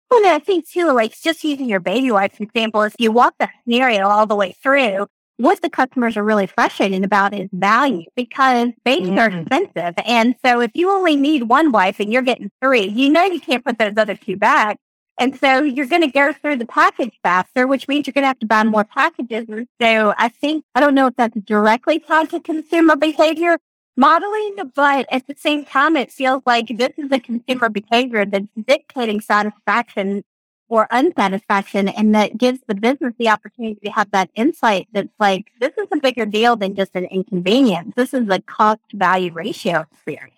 Well, 0.10 0.26
I 0.26 0.40
think 0.40 0.68
too, 0.68 0.92
like 0.92 1.20
just 1.20 1.44
using 1.44 1.70
your 1.70 1.80
baby 1.80 2.12
wipes 2.12 2.40
example, 2.40 2.82
if 2.82 2.96
you 2.98 3.12
walk 3.12 3.36
the 3.40 3.50
scenario 3.64 4.08
all 4.08 4.26
the 4.26 4.36
way 4.36 4.56
through, 4.64 5.06
what 5.38 5.62
the 5.62 5.70
customers 5.70 6.18
are 6.18 6.24
really 6.24 6.48
frustrated 6.48 7.04
about 7.04 7.34
is 7.34 7.48
value 7.54 8.06
because 8.16 8.70
babies 8.84 9.10
mm-hmm. 9.10 9.20
are 9.20 9.40
expensive. 9.40 9.94
And 10.06 10.36
so 10.44 10.60
if 10.62 10.72
you 10.74 10.90
only 10.92 11.16
need 11.16 11.44
one 11.44 11.72
wife 11.72 12.00
and 12.00 12.12
you're 12.12 12.24
getting 12.24 12.52
three, 12.62 12.88
you 12.88 13.10
know 13.10 13.24
you 13.24 13.40
can't 13.40 13.64
put 13.64 13.78
those 13.78 13.94
other 13.98 14.16
two 14.16 14.36
back. 14.36 14.78
And 15.20 15.38
so 15.38 15.62
you're 15.62 15.86
going 15.86 16.02
to 16.02 16.08
go 16.08 16.32
through 16.32 16.56
the 16.56 16.66
package 16.66 17.20
faster, 17.22 17.68
which 17.68 17.88
means 17.90 18.08
you're 18.08 18.14
going 18.14 18.24
to 18.24 18.30
have 18.30 18.40
to 18.40 18.46
buy 18.46 18.64
more 18.64 18.86
packages. 18.86 19.48
So 19.82 20.14
I 20.18 20.30
think, 20.30 20.64
I 20.74 20.80
don't 20.80 20.96
know 20.96 21.08
if 21.08 21.16
that's 21.18 21.38
directly 21.42 22.00
tied 22.00 22.30
to 22.30 22.40
consumer 22.40 22.96
behavior 22.96 23.58
modeling, 23.98 24.56
but 24.74 25.06
at 25.12 25.28
the 25.28 25.36
same 25.38 25.66
time, 25.66 25.98
it 25.98 26.10
feels 26.10 26.42
like 26.46 26.70
this 26.70 26.94
is 26.98 27.12
a 27.12 27.20
consumer 27.20 27.68
behavior 27.68 28.26
that's 28.26 28.48
dictating 28.66 29.20
satisfaction 29.20 30.24
or 30.70 30.88
unsatisfaction. 30.90 31.90
And 31.90 32.16
that 32.16 32.38
gives 32.38 32.62
the 32.66 32.76
business 32.76 33.14
the 33.20 33.28
opportunity 33.28 33.80
to 33.84 33.92
have 33.92 34.12
that 34.12 34.30
insight 34.36 34.88
that's 34.94 35.10
like, 35.20 35.52
this 35.60 35.74
is 35.78 35.88
a 35.92 35.98
bigger 35.98 36.26
deal 36.26 36.56
than 36.56 36.76
just 36.76 36.96
an 36.96 37.06
inconvenience. 37.06 37.94
This 37.96 38.14
is 38.14 38.30
a 38.30 38.40
cost 38.40 38.80
value 38.94 39.34
ratio 39.34 39.86
experience. 39.92 40.36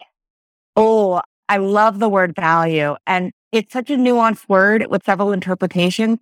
Oh, 0.76 1.22
I 1.48 1.58
love 1.58 2.00
the 2.00 2.10
word 2.10 2.34
value. 2.36 2.96
And 3.06 3.32
it's 3.52 3.74
such 3.74 3.90
a 3.90 3.96
nuanced 3.96 4.48
word 4.48 4.88
with 4.90 5.04
several 5.04 5.32
interpretations, 5.32 6.20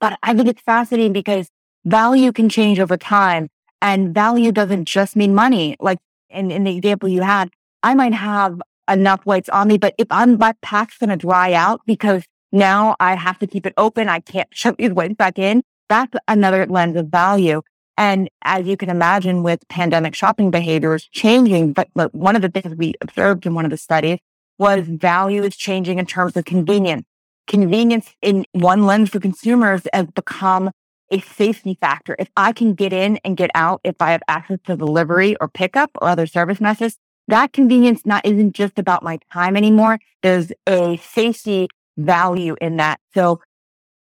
but 0.00 0.18
I 0.22 0.34
think 0.34 0.48
it's 0.48 0.62
fascinating 0.62 1.12
because 1.12 1.48
value 1.84 2.32
can 2.32 2.48
change 2.48 2.80
over 2.80 2.96
time 2.96 3.48
and 3.80 4.14
value 4.14 4.52
doesn't 4.52 4.86
just 4.86 5.16
mean 5.16 5.34
money. 5.34 5.76
Like 5.80 5.98
in, 6.30 6.50
in 6.50 6.64
the 6.64 6.76
example 6.76 7.08
you 7.08 7.22
had, 7.22 7.50
I 7.82 7.94
might 7.94 8.14
have 8.14 8.60
enough 8.90 9.24
weights 9.24 9.48
on 9.48 9.68
me, 9.68 9.78
but 9.78 9.94
if 9.98 10.06
I'm, 10.10 10.38
my 10.38 10.54
pack's 10.62 10.98
going 10.98 11.10
to 11.10 11.16
dry 11.16 11.52
out 11.52 11.80
because 11.86 12.24
now 12.50 12.96
I 13.00 13.14
have 13.14 13.38
to 13.38 13.46
keep 13.46 13.64
it 13.66 13.74
open. 13.76 14.08
I 14.08 14.20
can't 14.20 14.48
shove 14.52 14.76
these 14.76 14.90
weights 14.90 15.14
back 15.14 15.38
in. 15.38 15.62
That's 15.88 16.14
another 16.28 16.66
lens 16.66 16.96
of 16.96 17.08
value. 17.08 17.62
And 17.98 18.28
as 18.42 18.66
you 18.66 18.76
can 18.76 18.88
imagine 18.88 19.42
with 19.42 19.68
pandemic 19.68 20.14
shopping 20.14 20.50
behaviors 20.50 21.08
changing, 21.12 21.74
but 21.74 21.88
one 22.12 22.34
of 22.34 22.42
the 22.42 22.48
things 22.48 22.74
we 22.74 22.94
observed 23.00 23.44
in 23.46 23.54
one 23.54 23.64
of 23.64 23.70
the 23.70 23.76
studies 23.76 24.18
was 24.62 24.86
value 24.86 25.42
is 25.42 25.56
changing 25.56 25.98
in 25.98 26.06
terms 26.06 26.36
of 26.36 26.44
convenience. 26.44 27.04
Convenience 27.48 28.14
in 28.22 28.46
one 28.52 28.86
lens 28.86 29.10
for 29.10 29.18
consumers 29.18 29.82
has 29.92 30.06
become 30.06 30.70
a 31.10 31.20
safety 31.20 31.76
factor. 31.80 32.14
If 32.16 32.28
I 32.36 32.52
can 32.52 32.74
get 32.74 32.92
in 32.92 33.18
and 33.24 33.36
get 33.36 33.50
out, 33.56 33.80
if 33.82 33.96
I 34.00 34.12
have 34.12 34.22
access 34.28 34.60
to 34.66 34.76
delivery 34.76 35.34
or 35.40 35.48
pickup 35.48 35.90
or 36.00 36.08
other 36.08 36.28
service 36.28 36.60
methods, 36.60 36.96
that 37.26 37.52
convenience 37.52 38.06
not 38.06 38.24
isn't 38.24 38.52
just 38.54 38.78
about 38.78 39.02
my 39.02 39.18
time 39.32 39.56
anymore. 39.56 39.98
There's 40.22 40.52
a 40.68 40.96
safety 40.98 41.66
value 41.96 42.54
in 42.60 42.76
that. 42.76 43.00
So 43.14 43.40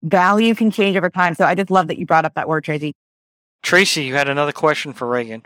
value 0.03 0.53
can 0.55 0.71
change 0.71 0.97
over 0.97 1.09
time. 1.09 1.35
So 1.35 1.45
I 1.45 1.55
just 1.55 1.71
love 1.71 1.87
that 1.87 1.97
you 1.97 2.05
brought 2.05 2.25
up 2.25 2.33
that 2.35 2.49
word, 2.49 2.65
Tracy. 2.65 2.93
Tracy, 3.63 4.03
you 4.03 4.15
had 4.15 4.27
another 4.27 4.51
question 4.51 4.91
for 4.91 5.07
Reagan. 5.07 5.43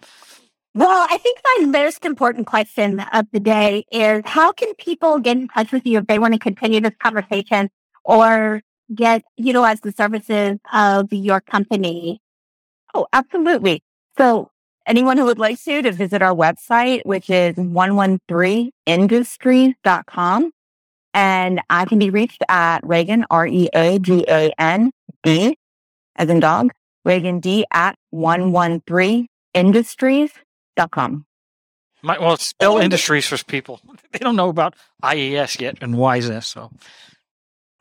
Well, 0.76 1.06
I 1.08 1.20
think 1.20 1.40
my 1.44 1.68
most 1.68 2.04
important 2.04 2.48
question 2.48 3.00
of 3.00 3.28
the 3.32 3.40
day 3.40 3.86
is 3.92 4.24
how 4.26 4.52
can 4.52 4.74
people 4.76 5.20
get 5.20 5.38
in 5.38 5.48
touch 5.48 5.72
with 5.72 5.86
you 5.86 6.00
if 6.00 6.08
they 6.08 6.18
want 6.18 6.34
to 6.34 6.40
continue 6.40 6.82
this 6.82 6.96
conversation 7.00 7.70
or 8.04 8.64
get 8.94 9.24
utilize 9.38 9.80
the 9.82 9.92
services 9.92 10.58
of 10.74 11.14
your 11.14 11.42
company? 11.42 12.22
Oh, 12.96 13.06
absolutely. 13.14 13.84
So 14.18 14.50
anyone 14.88 15.18
who 15.18 15.26
would 15.26 15.38
like 15.38 15.62
to, 15.64 15.84
to 15.84 15.92
visit 15.92 16.24
our 16.24 16.34
website, 16.34 17.06
which 17.06 17.30
is 17.30 17.56
113industries.com. 17.56 20.52
And 21.14 21.62
I 21.70 21.86
can 21.86 22.00
be 22.00 22.10
reached 22.10 22.42
at 22.50 22.80
Reagan, 22.84 23.26
R-E-A-G-A-N-D, 23.30 24.88
as 26.16 26.30
in 26.30 26.40
dog, 26.40 26.72
Reagan 27.06 27.40
D 27.40 27.64
at 27.72 27.96
113industries.com. 28.12 30.43
My, 32.02 32.20
well, 32.20 32.36
spell 32.38 32.80
industries 32.80 33.26
for 33.26 33.42
people. 33.46 33.80
They 34.12 34.20
don't 34.20 34.36
know 34.36 34.50
about 34.50 34.76
IES 35.02 35.60
yet 35.60 35.78
and 35.82 35.98
why 35.98 36.18
is 36.18 36.30
this? 36.30 36.48
So 36.48 36.70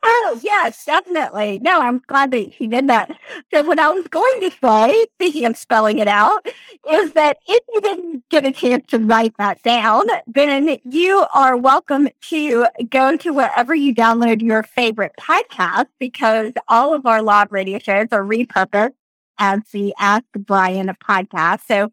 Oh, 0.04 0.40
yes, 0.42 0.84
definitely. 0.84 1.60
No, 1.60 1.80
I'm 1.80 2.02
glad 2.08 2.32
that 2.32 2.52
he 2.52 2.66
did 2.66 2.88
that. 2.88 3.16
So 3.52 3.62
what 3.62 3.78
I 3.78 3.88
was 3.90 4.08
going 4.08 4.40
to 4.40 4.50
say, 4.50 5.06
speaking 5.14 5.44
of 5.44 5.56
spelling 5.56 5.98
it 5.98 6.08
out, 6.08 6.44
is 6.90 7.12
that 7.12 7.36
if 7.46 7.62
you 7.72 7.80
didn't 7.80 8.28
get 8.28 8.44
a 8.44 8.50
chance 8.50 8.84
to 8.88 8.98
write 8.98 9.34
that 9.38 9.62
down, 9.62 10.06
then 10.26 10.78
you 10.84 11.24
are 11.32 11.56
welcome 11.56 12.08
to 12.30 12.66
go 12.90 13.16
to 13.16 13.32
wherever 13.32 13.76
you 13.76 13.94
download 13.94 14.42
your 14.42 14.64
favorite 14.64 15.12
podcast 15.20 15.86
because 16.00 16.52
all 16.66 16.94
of 16.94 17.06
our 17.06 17.22
live 17.22 17.52
radio 17.52 17.78
shows 17.78 18.08
are 18.10 18.24
repurposed 18.24 18.94
as 19.38 19.60
the 19.72 19.94
Ask 20.00 20.24
Brien 20.36 20.88
podcast. 21.04 21.60
So 21.68 21.90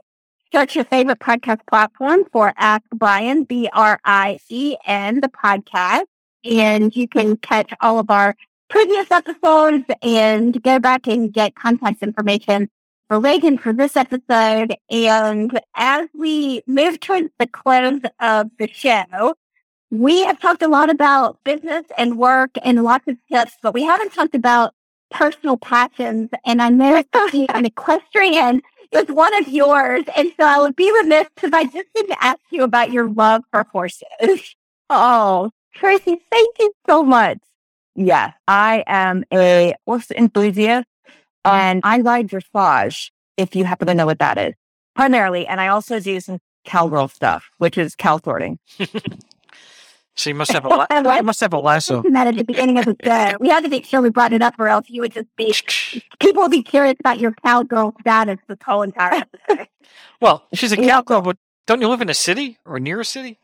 search 0.52 0.76
your 0.76 0.86
favorite 0.86 1.20
podcast 1.20 1.60
platform 1.68 2.24
for 2.32 2.54
Ask 2.58 2.84
Brien, 2.94 3.44
B-R-I-E-N, 3.44 5.22
the 5.22 5.30
podcast 5.30 6.06
and 6.44 6.96
you 6.96 7.08
can 7.08 7.38
catch 7.38 7.74
all 7.82 8.00
of 8.00 8.10
our 8.10 8.36
previous 8.70 9.12
episodes 9.12 9.84
and 10.02 10.62
go 10.64 10.80
back 10.80 11.08
and 11.08 11.34
get 11.34 11.56
contact 11.56 12.02
information 12.02 12.70
for 13.08 13.20
Reagan 13.20 13.58
for 13.58 13.74
this 13.74 13.98
episode. 13.98 14.76
And 14.90 15.60
as 15.76 16.08
we 16.14 16.62
move 16.68 17.00
towards 17.00 17.30
the 17.40 17.48
close 17.48 18.02
of 18.20 18.50
the 18.60 18.68
show, 18.72 19.36
we 19.92 20.24
have 20.24 20.40
talked 20.40 20.62
a 20.62 20.68
lot 20.68 20.90
about 20.90 21.44
business 21.44 21.86
and 21.98 22.18
work 22.18 22.52
and 22.64 22.84
lots 22.84 23.08
of 23.08 23.18
tips, 23.32 23.58
but 23.64 23.74
we 23.74 23.84
haven't 23.84 24.14
talked 24.14 24.36
about 24.36 24.74
personal 25.10 25.58
passions. 25.58 26.30
And 26.46 26.62
I 26.62 26.70
know 26.70 27.04
an 27.50 27.66
equestrian 27.66 28.62
is 28.92 29.08
one 29.08 29.34
of 29.36 29.48
yours. 29.48 30.04
And 30.16 30.32
so 30.40 30.46
I 30.46 30.60
would 30.60 30.76
be 30.76 30.92
remiss 31.02 31.28
if 31.42 31.54
I 31.54 31.64
just 31.66 31.88
didn't 31.94 32.18
ask 32.20 32.40
you 32.52 32.64
about 32.64 32.92
your 32.92 33.10
love 33.10 33.44
for 33.52 33.66
horses. 33.72 34.56
Oh, 34.90 35.52
Tracy, 35.76 36.20
thank 36.32 36.56
you 36.60 36.72
so 36.88 37.04
much. 37.04 37.38
Yes, 37.96 38.34
I 38.48 38.84
am 38.88 39.24
a 39.32 39.76
horse 39.86 40.10
enthusiast 40.12 40.88
mm-hmm. 41.46 41.56
and 41.56 41.82
I 41.84 42.00
ride 42.00 42.28
dressage, 42.28 43.12
if 43.38 43.56
you 43.56 43.66
happen 43.66 43.88
to 43.88 43.94
know 43.94 44.06
what 44.06 44.20
that 44.20 44.38
is, 44.38 44.54
primarily. 44.96 45.46
And 45.46 45.62
I 45.62 45.68
also 45.68 46.00
do 46.00 46.20
some 46.20 46.40
cowgirl 46.66 47.10
stuff, 47.10 47.50
which 47.58 47.78
is 47.78 47.96
cow 47.96 48.20
sorting. 48.24 48.60
so 50.20 50.30
you 50.30 50.36
must 50.36 50.52
have 50.54 50.66
a 50.66 50.68
la- 50.68 51.16
you 51.16 51.24
must 51.24 51.40
have 51.40 51.54
a 51.54 51.58
lasso. 51.58 52.04
That 52.12 52.28
at 52.28 52.36
the 52.36 52.44
beginning 52.44 52.78
of 52.78 52.86
the 52.86 52.94
day, 53.04 53.36
we 53.40 53.48
had 53.48 53.64
to 53.64 53.70
make 53.70 53.86
sure 53.86 54.02
we 54.02 54.10
brought 54.10 54.34
it 54.34 54.42
up, 54.42 54.56
or 54.60 54.68
else 54.68 54.90
you 54.90 55.02
would 55.02 55.14
just 55.14 55.34
be 55.38 55.56
people 56.20 56.44
would 56.44 56.52
be 56.52 56.62
curious 56.62 56.98
about 57.00 57.20
your 57.20 57.32
cowgirl 57.46 57.96
status 58.02 58.38
this 58.48 58.58
whole 58.64 58.82
entire 58.82 59.24
episode. 59.24 59.68
well, 60.22 60.46
she's 60.54 60.72
a 60.72 60.78
cowgirl, 60.78 61.22
but 61.22 61.38
don't 61.68 61.82
you 61.82 61.88
live 61.88 62.02
in 62.02 62.10
a 62.10 62.14
city 62.14 62.58
or 62.66 62.80
near 62.80 63.00
a 63.00 63.06
city? 63.06 63.40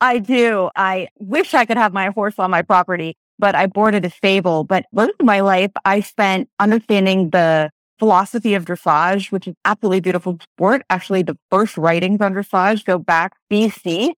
I 0.00 0.18
do. 0.18 0.68
I 0.76 1.08
wish 1.18 1.54
I 1.54 1.64
could 1.64 1.76
have 1.76 1.92
my 1.92 2.08
horse 2.08 2.34
on 2.38 2.50
my 2.50 2.62
property, 2.62 3.16
but 3.38 3.54
I 3.54 3.66
boarded 3.66 4.04
a 4.04 4.10
stable. 4.10 4.64
But 4.64 4.84
most 4.92 5.12
of 5.18 5.24
my 5.24 5.40
life, 5.40 5.70
I 5.84 6.00
spent 6.00 6.48
understanding 6.58 7.30
the 7.30 7.70
philosophy 7.98 8.54
of 8.54 8.64
dressage, 8.64 9.30
which 9.30 9.46
is 9.46 9.54
absolutely 9.64 10.00
beautiful 10.00 10.36
sport. 10.42 10.82
Actually, 10.90 11.22
the 11.22 11.38
first 11.50 11.78
writings 11.78 12.20
on 12.20 12.34
dressage 12.34 12.84
go 12.84 12.98
back 12.98 13.34
BC. 13.50 14.12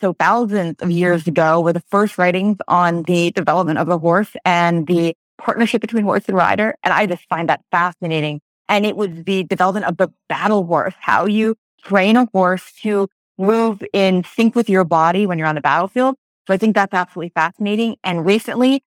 So 0.00 0.14
thousands 0.14 0.76
of 0.80 0.90
years 0.90 1.26
ago 1.26 1.60
were 1.60 1.72
the 1.72 1.82
first 1.90 2.16
writings 2.16 2.56
on 2.68 3.02
the 3.02 3.30
development 3.32 3.78
of 3.78 3.88
a 3.88 3.98
horse 3.98 4.34
and 4.44 4.86
the 4.86 5.14
partnership 5.38 5.80
between 5.80 6.04
horse 6.04 6.24
and 6.26 6.36
rider. 6.36 6.74
And 6.82 6.94
I 6.94 7.06
just 7.06 7.24
find 7.28 7.48
that 7.48 7.62
fascinating. 7.70 8.40
And 8.68 8.86
it 8.86 8.96
was 8.96 9.10
the 9.24 9.44
development 9.44 9.86
of 9.86 9.96
the 9.96 10.08
battle 10.28 10.64
horse, 10.64 10.94
how 11.00 11.26
you 11.26 11.56
train 11.82 12.16
a 12.16 12.26
horse 12.32 12.72
to 12.82 13.08
move 13.36 13.82
in 13.92 14.24
sync 14.24 14.54
with 14.54 14.68
your 14.68 14.84
body 14.84 15.26
when 15.26 15.38
you're 15.38 15.48
on 15.48 15.54
the 15.54 15.60
battlefield. 15.60 16.16
So 16.46 16.54
I 16.54 16.56
think 16.56 16.74
that's 16.74 16.94
absolutely 16.94 17.32
fascinating. 17.34 17.96
And 18.04 18.24
recently, 18.24 18.82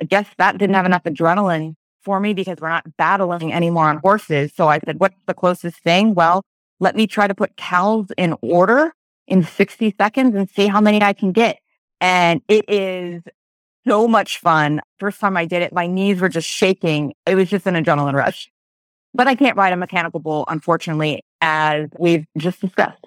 I 0.00 0.04
guess 0.04 0.26
that 0.38 0.58
didn't 0.58 0.74
have 0.74 0.86
enough 0.86 1.04
adrenaline 1.04 1.74
for 2.02 2.18
me 2.18 2.34
because 2.34 2.58
we're 2.60 2.70
not 2.70 2.96
battling 2.96 3.52
anymore 3.52 3.84
on 3.84 3.98
horses. 3.98 4.52
So 4.54 4.68
I 4.68 4.78
said, 4.80 5.00
what's 5.00 5.16
the 5.26 5.34
closest 5.34 5.78
thing? 5.78 6.14
Well, 6.14 6.42
let 6.80 6.96
me 6.96 7.06
try 7.06 7.26
to 7.26 7.34
put 7.34 7.56
cows 7.56 8.06
in 8.16 8.36
order 8.40 8.94
in 9.30 9.42
60 9.44 9.94
seconds 9.98 10.34
and 10.34 10.50
see 10.50 10.66
how 10.66 10.80
many 10.80 11.02
I 11.02 11.12
can 11.12 11.32
get. 11.32 11.58
And 12.00 12.42
it 12.48 12.64
is 12.68 13.22
so 13.86 14.06
much 14.06 14.38
fun. 14.38 14.80
First 14.98 15.20
time 15.20 15.36
I 15.36 15.46
did 15.46 15.62
it, 15.62 15.72
my 15.72 15.86
knees 15.86 16.20
were 16.20 16.28
just 16.28 16.48
shaking. 16.48 17.14
It 17.26 17.34
was 17.34 17.48
just 17.48 17.66
an 17.66 17.74
adrenaline 17.74 18.14
rush. 18.14 18.50
But 19.14 19.26
I 19.26 19.34
can't 19.34 19.56
ride 19.56 19.72
a 19.72 19.76
mechanical 19.76 20.20
bull, 20.20 20.44
unfortunately, 20.48 21.24
as 21.40 21.88
we've 21.98 22.26
just 22.36 22.60
discussed. 22.60 22.98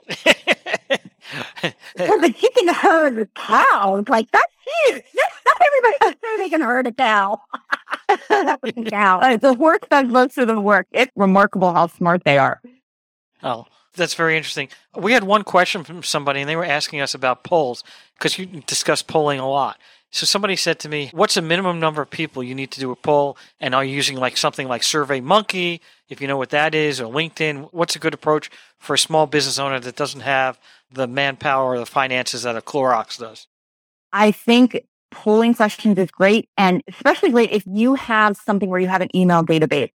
but 1.96 2.42
you 2.42 2.50
can 2.58 2.74
herd 2.74 3.20
a 3.20 3.26
cow. 3.36 4.04
Like, 4.08 4.30
that's 4.32 4.54
huge. 4.86 5.04
Not 5.46 5.62
everybody 5.62 6.44
they 6.44 6.50
can 6.50 6.62
herd 6.62 6.88
a 6.88 6.92
cow. 6.92 7.42
that 8.30 8.62
was 8.62 8.74
a 8.76 8.84
cow. 8.90 9.38
The 9.38 9.54
horse 9.56 9.80
does 9.90 10.08
most 10.08 10.38
of 10.38 10.48
the 10.48 10.60
work. 10.60 10.88
It's 10.92 11.12
remarkable 11.16 11.74
how 11.74 11.88
smart 11.88 12.24
they 12.24 12.38
are. 12.38 12.62
Oh, 13.42 13.66
that's 13.96 14.16
very 14.16 14.38
interesting. 14.38 14.70
We 14.96 15.14
had 15.14 15.24
one 15.24 15.44
question 15.44 15.84
from 15.84 16.04
somebody, 16.04 16.42
and 16.42 16.50
they 16.50 16.56
were 16.56 16.66
asking 16.66 17.02
us 17.02 17.14
about 17.14 17.44
polls 17.44 17.84
because 18.18 18.38
you 18.38 18.46
discuss 18.46 19.02
polling 19.02 19.40
a 19.40 19.50
lot. 19.50 19.80
So 20.12 20.26
somebody 20.28 20.56
said 20.56 20.80
to 20.80 20.90
me, 20.90 21.10
"What's 21.12 21.34
the 21.34 21.42
minimum 21.42 21.80
number 21.80 22.02
of 22.02 22.10
people 22.10 22.44
you 22.44 22.54
need 22.54 22.72
to 22.72 22.80
do 22.80 22.92
a 22.92 22.96
poll? 22.96 23.36
And 23.60 23.74
are 23.74 23.84
you 23.84 23.96
using 23.96 24.18
like 24.18 24.38
something 24.38 24.68
like 24.68 24.84
Survey 24.84 25.22
Monkey, 25.22 25.82
if 26.08 26.22
you 26.22 26.28
know 26.28 26.38
what 26.38 26.52
that 26.52 26.76
is, 26.76 27.02
or 27.02 27.12
LinkedIn? 27.12 27.70
What's 27.72 27.96
a 27.96 28.00
good 28.00 28.14
approach 28.14 28.52
for 28.78 28.94
a 28.94 29.00
small 29.00 29.26
business 29.26 29.58
owner 29.58 29.80
that 29.80 29.96
doesn't 29.96 30.22
have 30.22 30.60
the 30.92 31.08
manpower 31.08 31.74
or 31.74 31.80
the 31.80 31.88
finances 31.88 32.44
that 32.44 32.56
a 32.56 32.62
Clorox 32.62 33.18
does?" 33.18 33.48
I 34.12 34.32
think 34.32 34.84
polling 35.10 35.56
questions 35.56 35.98
is 35.98 36.12
great, 36.12 36.48
and 36.58 36.84
especially 36.88 37.32
great 37.32 37.52
if 37.52 37.64
you 37.66 37.96
have 37.96 38.38
something 38.38 38.70
where 38.70 38.80
you 38.80 38.88
have 38.88 39.02
an 39.02 39.16
email 39.16 39.44
database. 39.44 39.92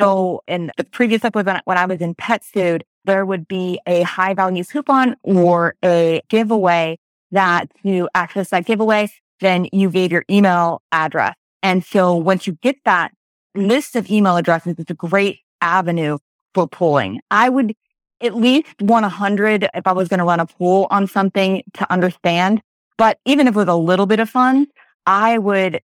So 0.00 0.42
in 0.48 0.72
the 0.76 0.84
previous 0.84 1.24
episode, 1.24 1.60
when 1.64 1.78
I 1.78 1.86
was 1.86 2.00
in 2.00 2.14
pet 2.14 2.42
food, 2.42 2.84
there 3.04 3.24
would 3.24 3.48
be 3.48 3.80
a 3.86 4.02
high 4.02 4.34
value 4.34 4.64
coupon 4.64 5.16
or 5.22 5.74
a 5.84 6.20
giveaway 6.28 6.98
that 7.30 7.70
to 7.82 8.08
access 8.14 8.50
that 8.50 8.66
giveaway 8.66 9.08
then 9.40 9.66
you 9.72 9.90
gave 9.90 10.12
your 10.12 10.24
email 10.30 10.82
address. 10.92 11.34
And 11.62 11.84
so 11.84 12.14
once 12.14 12.46
you 12.46 12.58
get 12.62 12.76
that 12.84 13.12
list 13.54 13.96
of 13.96 14.10
email 14.10 14.36
addresses, 14.36 14.76
it's 14.78 14.90
a 14.90 14.94
great 14.94 15.40
avenue 15.60 16.18
for 16.54 16.68
polling. 16.68 17.20
I 17.30 17.48
would 17.48 17.74
at 18.20 18.34
least 18.36 18.80
want 18.80 19.04
100 19.04 19.68
if 19.74 19.86
I 19.86 19.92
was 19.92 20.08
going 20.08 20.18
to 20.18 20.24
run 20.24 20.40
a 20.40 20.46
poll 20.46 20.86
on 20.90 21.06
something 21.06 21.62
to 21.74 21.92
understand. 21.92 22.60
But 22.98 23.18
even 23.24 23.48
if 23.48 23.54
it 23.54 23.58
was 23.58 23.68
a 23.68 23.74
little 23.74 24.06
bit 24.06 24.20
of 24.20 24.28
fun, 24.28 24.66
I 25.06 25.38
would 25.38 25.80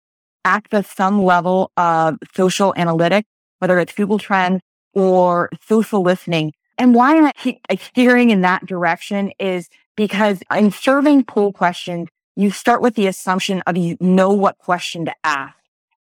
access 0.44 0.88
some 0.90 1.22
level 1.22 1.70
of 1.76 2.18
social 2.34 2.74
analytics, 2.76 3.24
whether 3.60 3.78
it's 3.78 3.92
Google 3.94 4.18
Trends 4.18 4.60
or 4.92 5.48
social 5.62 6.02
listening. 6.02 6.52
And 6.78 6.94
why 6.94 7.16
I 7.18 7.32
keep 7.32 7.60
steering 7.80 8.30
in 8.30 8.40
that 8.42 8.66
direction 8.66 9.32
is 9.38 9.68
because 9.96 10.40
in 10.54 10.70
serving 10.70 11.24
poll 11.24 11.52
questions, 11.52 12.08
you 12.36 12.50
start 12.50 12.82
with 12.82 12.96
the 12.96 13.06
assumption 13.06 13.62
of 13.66 13.76
you 13.76 13.96
know 14.00 14.30
what 14.30 14.58
question 14.58 15.04
to 15.04 15.14
ask. 15.22 15.54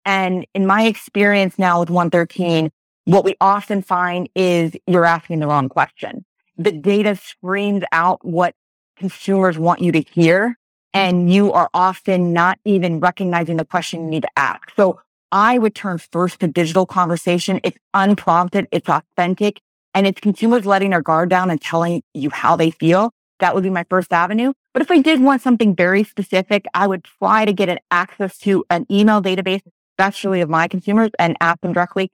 And 0.04 0.46
in 0.54 0.66
my 0.66 0.84
experience 0.84 1.58
now 1.58 1.80
with 1.80 1.90
113, 1.90 2.70
what 3.04 3.24
we 3.24 3.34
often 3.40 3.82
find 3.82 4.28
is 4.34 4.72
you're 4.86 5.04
asking 5.04 5.40
the 5.40 5.46
wrong 5.46 5.68
question. 5.68 6.24
The 6.56 6.72
data 6.72 7.16
screams 7.16 7.82
out 7.92 8.24
what 8.24 8.54
consumers 8.96 9.58
want 9.58 9.80
you 9.80 9.92
to 9.92 10.00
hear, 10.00 10.56
and 10.94 11.32
you 11.32 11.52
are 11.52 11.68
often 11.74 12.32
not 12.32 12.58
even 12.64 13.00
recognizing 13.00 13.56
the 13.56 13.64
question 13.64 14.04
you 14.04 14.10
need 14.10 14.22
to 14.22 14.38
ask. 14.38 14.70
So 14.76 15.00
I 15.30 15.58
would 15.58 15.74
turn 15.74 15.98
first 15.98 16.40
to 16.40 16.46
digital 16.46 16.86
conversation. 16.86 17.60
It's 17.64 17.78
unprompted, 17.94 18.68
it's 18.70 18.88
authentic, 18.88 19.60
and 19.94 20.06
it's 20.06 20.20
consumers 20.20 20.66
letting 20.66 20.90
their 20.90 21.02
guard 21.02 21.28
down 21.28 21.50
and 21.50 21.60
telling 21.60 22.02
you 22.14 22.30
how 22.30 22.56
they 22.56 22.70
feel. 22.70 23.12
That 23.40 23.54
would 23.54 23.64
be 23.64 23.70
my 23.70 23.84
first 23.90 24.12
avenue. 24.12 24.52
But 24.72 24.82
if 24.82 24.90
I 24.90 25.00
did 25.00 25.20
want 25.20 25.42
something 25.42 25.74
very 25.74 26.04
specific, 26.04 26.64
I 26.74 26.86
would 26.86 27.04
try 27.04 27.44
to 27.44 27.52
get 27.52 27.68
an 27.68 27.78
access 27.90 28.38
to 28.38 28.64
an 28.70 28.86
email 28.90 29.20
database, 29.20 29.62
especially 29.98 30.40
of 30.40 30.48
my 30.48 30.68
consumers 30.68 31.10
and 31.18 31.36
ask 31.40 31.60
them 31.60 31.72
directly, 31.72 32.10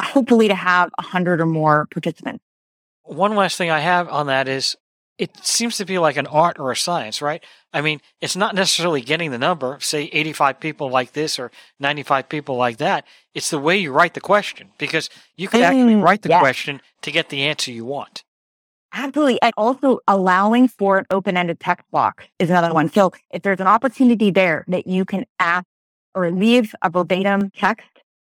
hopefully 0.00 0.48
to 0.48 0.54
have 0.54 0.90
a 0.98 1.02
hundred 1.02 1.40
or 1.40 1.46
more 1.46 1.86
participants. 1.90 2.44
One 3.02 3.34
last 3.34 3.56
thing 3.56 3.70
I 3.70 3.80
have 3.80 4.08
on 4.08 4.26
that 4.28 4.48
is 4.48 4.76
it 5.18 5.44
seems 5.44 5.76
to 5.78 5.84
be 5.84 5.98
like 5.98 6.16
an 6.16 6.26
art 6.28 6.58
or 6.58 6.70
a 6.70 6.76
science, 6.76 7.20
right? 7.20 7.42
I 7.72 7.80
mean, 7.80 8.00
it's 8.20 8.36
not 8.36 8.54
necessarily 8.54 9.00
getting 9.00 9.30
the 9.32 9.38
number, 9.38 9.78
say 9.80 10.04
85 10.12 10.60
people 10.60 10.90
like 10.90 11.12
this 11.12 11.38
or 11.38 11.50
95 11.80 12.28
people 12.28 12.56
like 12.56 12.78
that. 12.78 13.04
It's 13.34 13.50
the 13.50 13.58
way 13.58 13.76
you 13.76 13.92
write 13.92 14.14
the 14.14 14.20
question 14.20 14.70
because 14.78 15.10
you 15.36 15.48
can 15.48 15.62
actually 15.62 15.94
Mm, 15.94 16.02
write 16.02 16.22
the 16.22 16.30
yes. 16.30 16.40
question 16.40 16.80
to 17.02 17.10
get 17.10 17.28
the 17.30 17.42
answer 17.42 17.72
you 17.72 17.84
want. 17.84 18.24
Absolutely. 18.92 19.40
And 19.42 19.52
also 19.56 20.00
allowing 20.08 20.68
for 20.68 20.98
an 20.98 21.06
open-ended 21.10 21.60
text 21.60 21.84
box 21.90 22.24
is 22.38 22.48
another 22.50 22.72
one. 22.72 22.90
So 22.90 23.12
if 23.30 23.42
there's 23.42 23.60
an 23.60 23.66
opportunity 23.66 24.30
there 24.30 24.64
that 24.68 24.86
you 24.86 25.04
can 25.04 25.26
ask 25.38 25.66
or 26.14 26.30
leave 26.30 26.74
a 26.82 26.88
verbatim 26.90 27.50
text, 27.50 27.86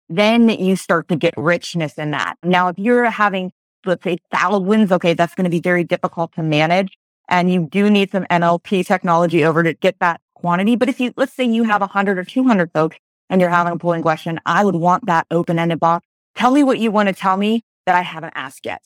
then 0.10 0.50
you 0.50 0.76
start 0.76 1.08
to 1.08 1.16
get 1.16 1.34
richness 1.38 1.94
in 1.98 2.12
that. 2.12 2.36
Now, 2.44 2.68
if 2.68 2.78
you're 2.78 3.06
having, 3.10 3.54
let's 3.86 4.04
say 4.04 4.18
wins, 4.32 4.92
okay, 4.92 5.14
that's 5.14 5.36
going 5.36 5.46
to 5.46 5.50
be 5.50 5.60
very 5.60 5.84
difficult 5.84 6.34
to 6.34 6.44
manage. 6.44 6.98
And 7.30 7.52
you 7.52 7.68
do 7.72 7.90
need 7.90 8.12
some 8.12 8.26
NLP 8.26 8.86
technology 8.86 9.46
over 9.46 9.64
to 9.64 9.74
get 9.74 10.00
that 10.00 10.22
quantity. 10.36 10.76
But 10.76 10.90
if 10.90 11.00
you, 11.00 11.14
let's 11.16 11.34
say 11.34 11.46
you 11.46 11.64
have 11.64 11.82
100 11.82 12.18
or 12.18 12.24
200 12.24 12.72
folks 12.72 12.98
and 13.30 13.40
you're 13.40 13.50
having 13.50 13.74
a 13.74 13.78
polling 13.78 14.02
question, 14.02 14.40
I 14.46 14.66
would 14.66 14.76
want 14.76 15.06
that 15.06 15.28
open-ended 15.32 15.80
box. 15.80 16.06
Tell 16.36 16.52
me 16.52 16.64
what 16.64 16.80
you 16.80 16.92
want 16.92 17.08
to 17.08 17.14
tell 17.14 17.38
me 17.38 17.64
that 17.86 17.96
I 17.96 18.02
haven't 18.02 18.34
asked 18.36 18.66
yet. 18.66 18.82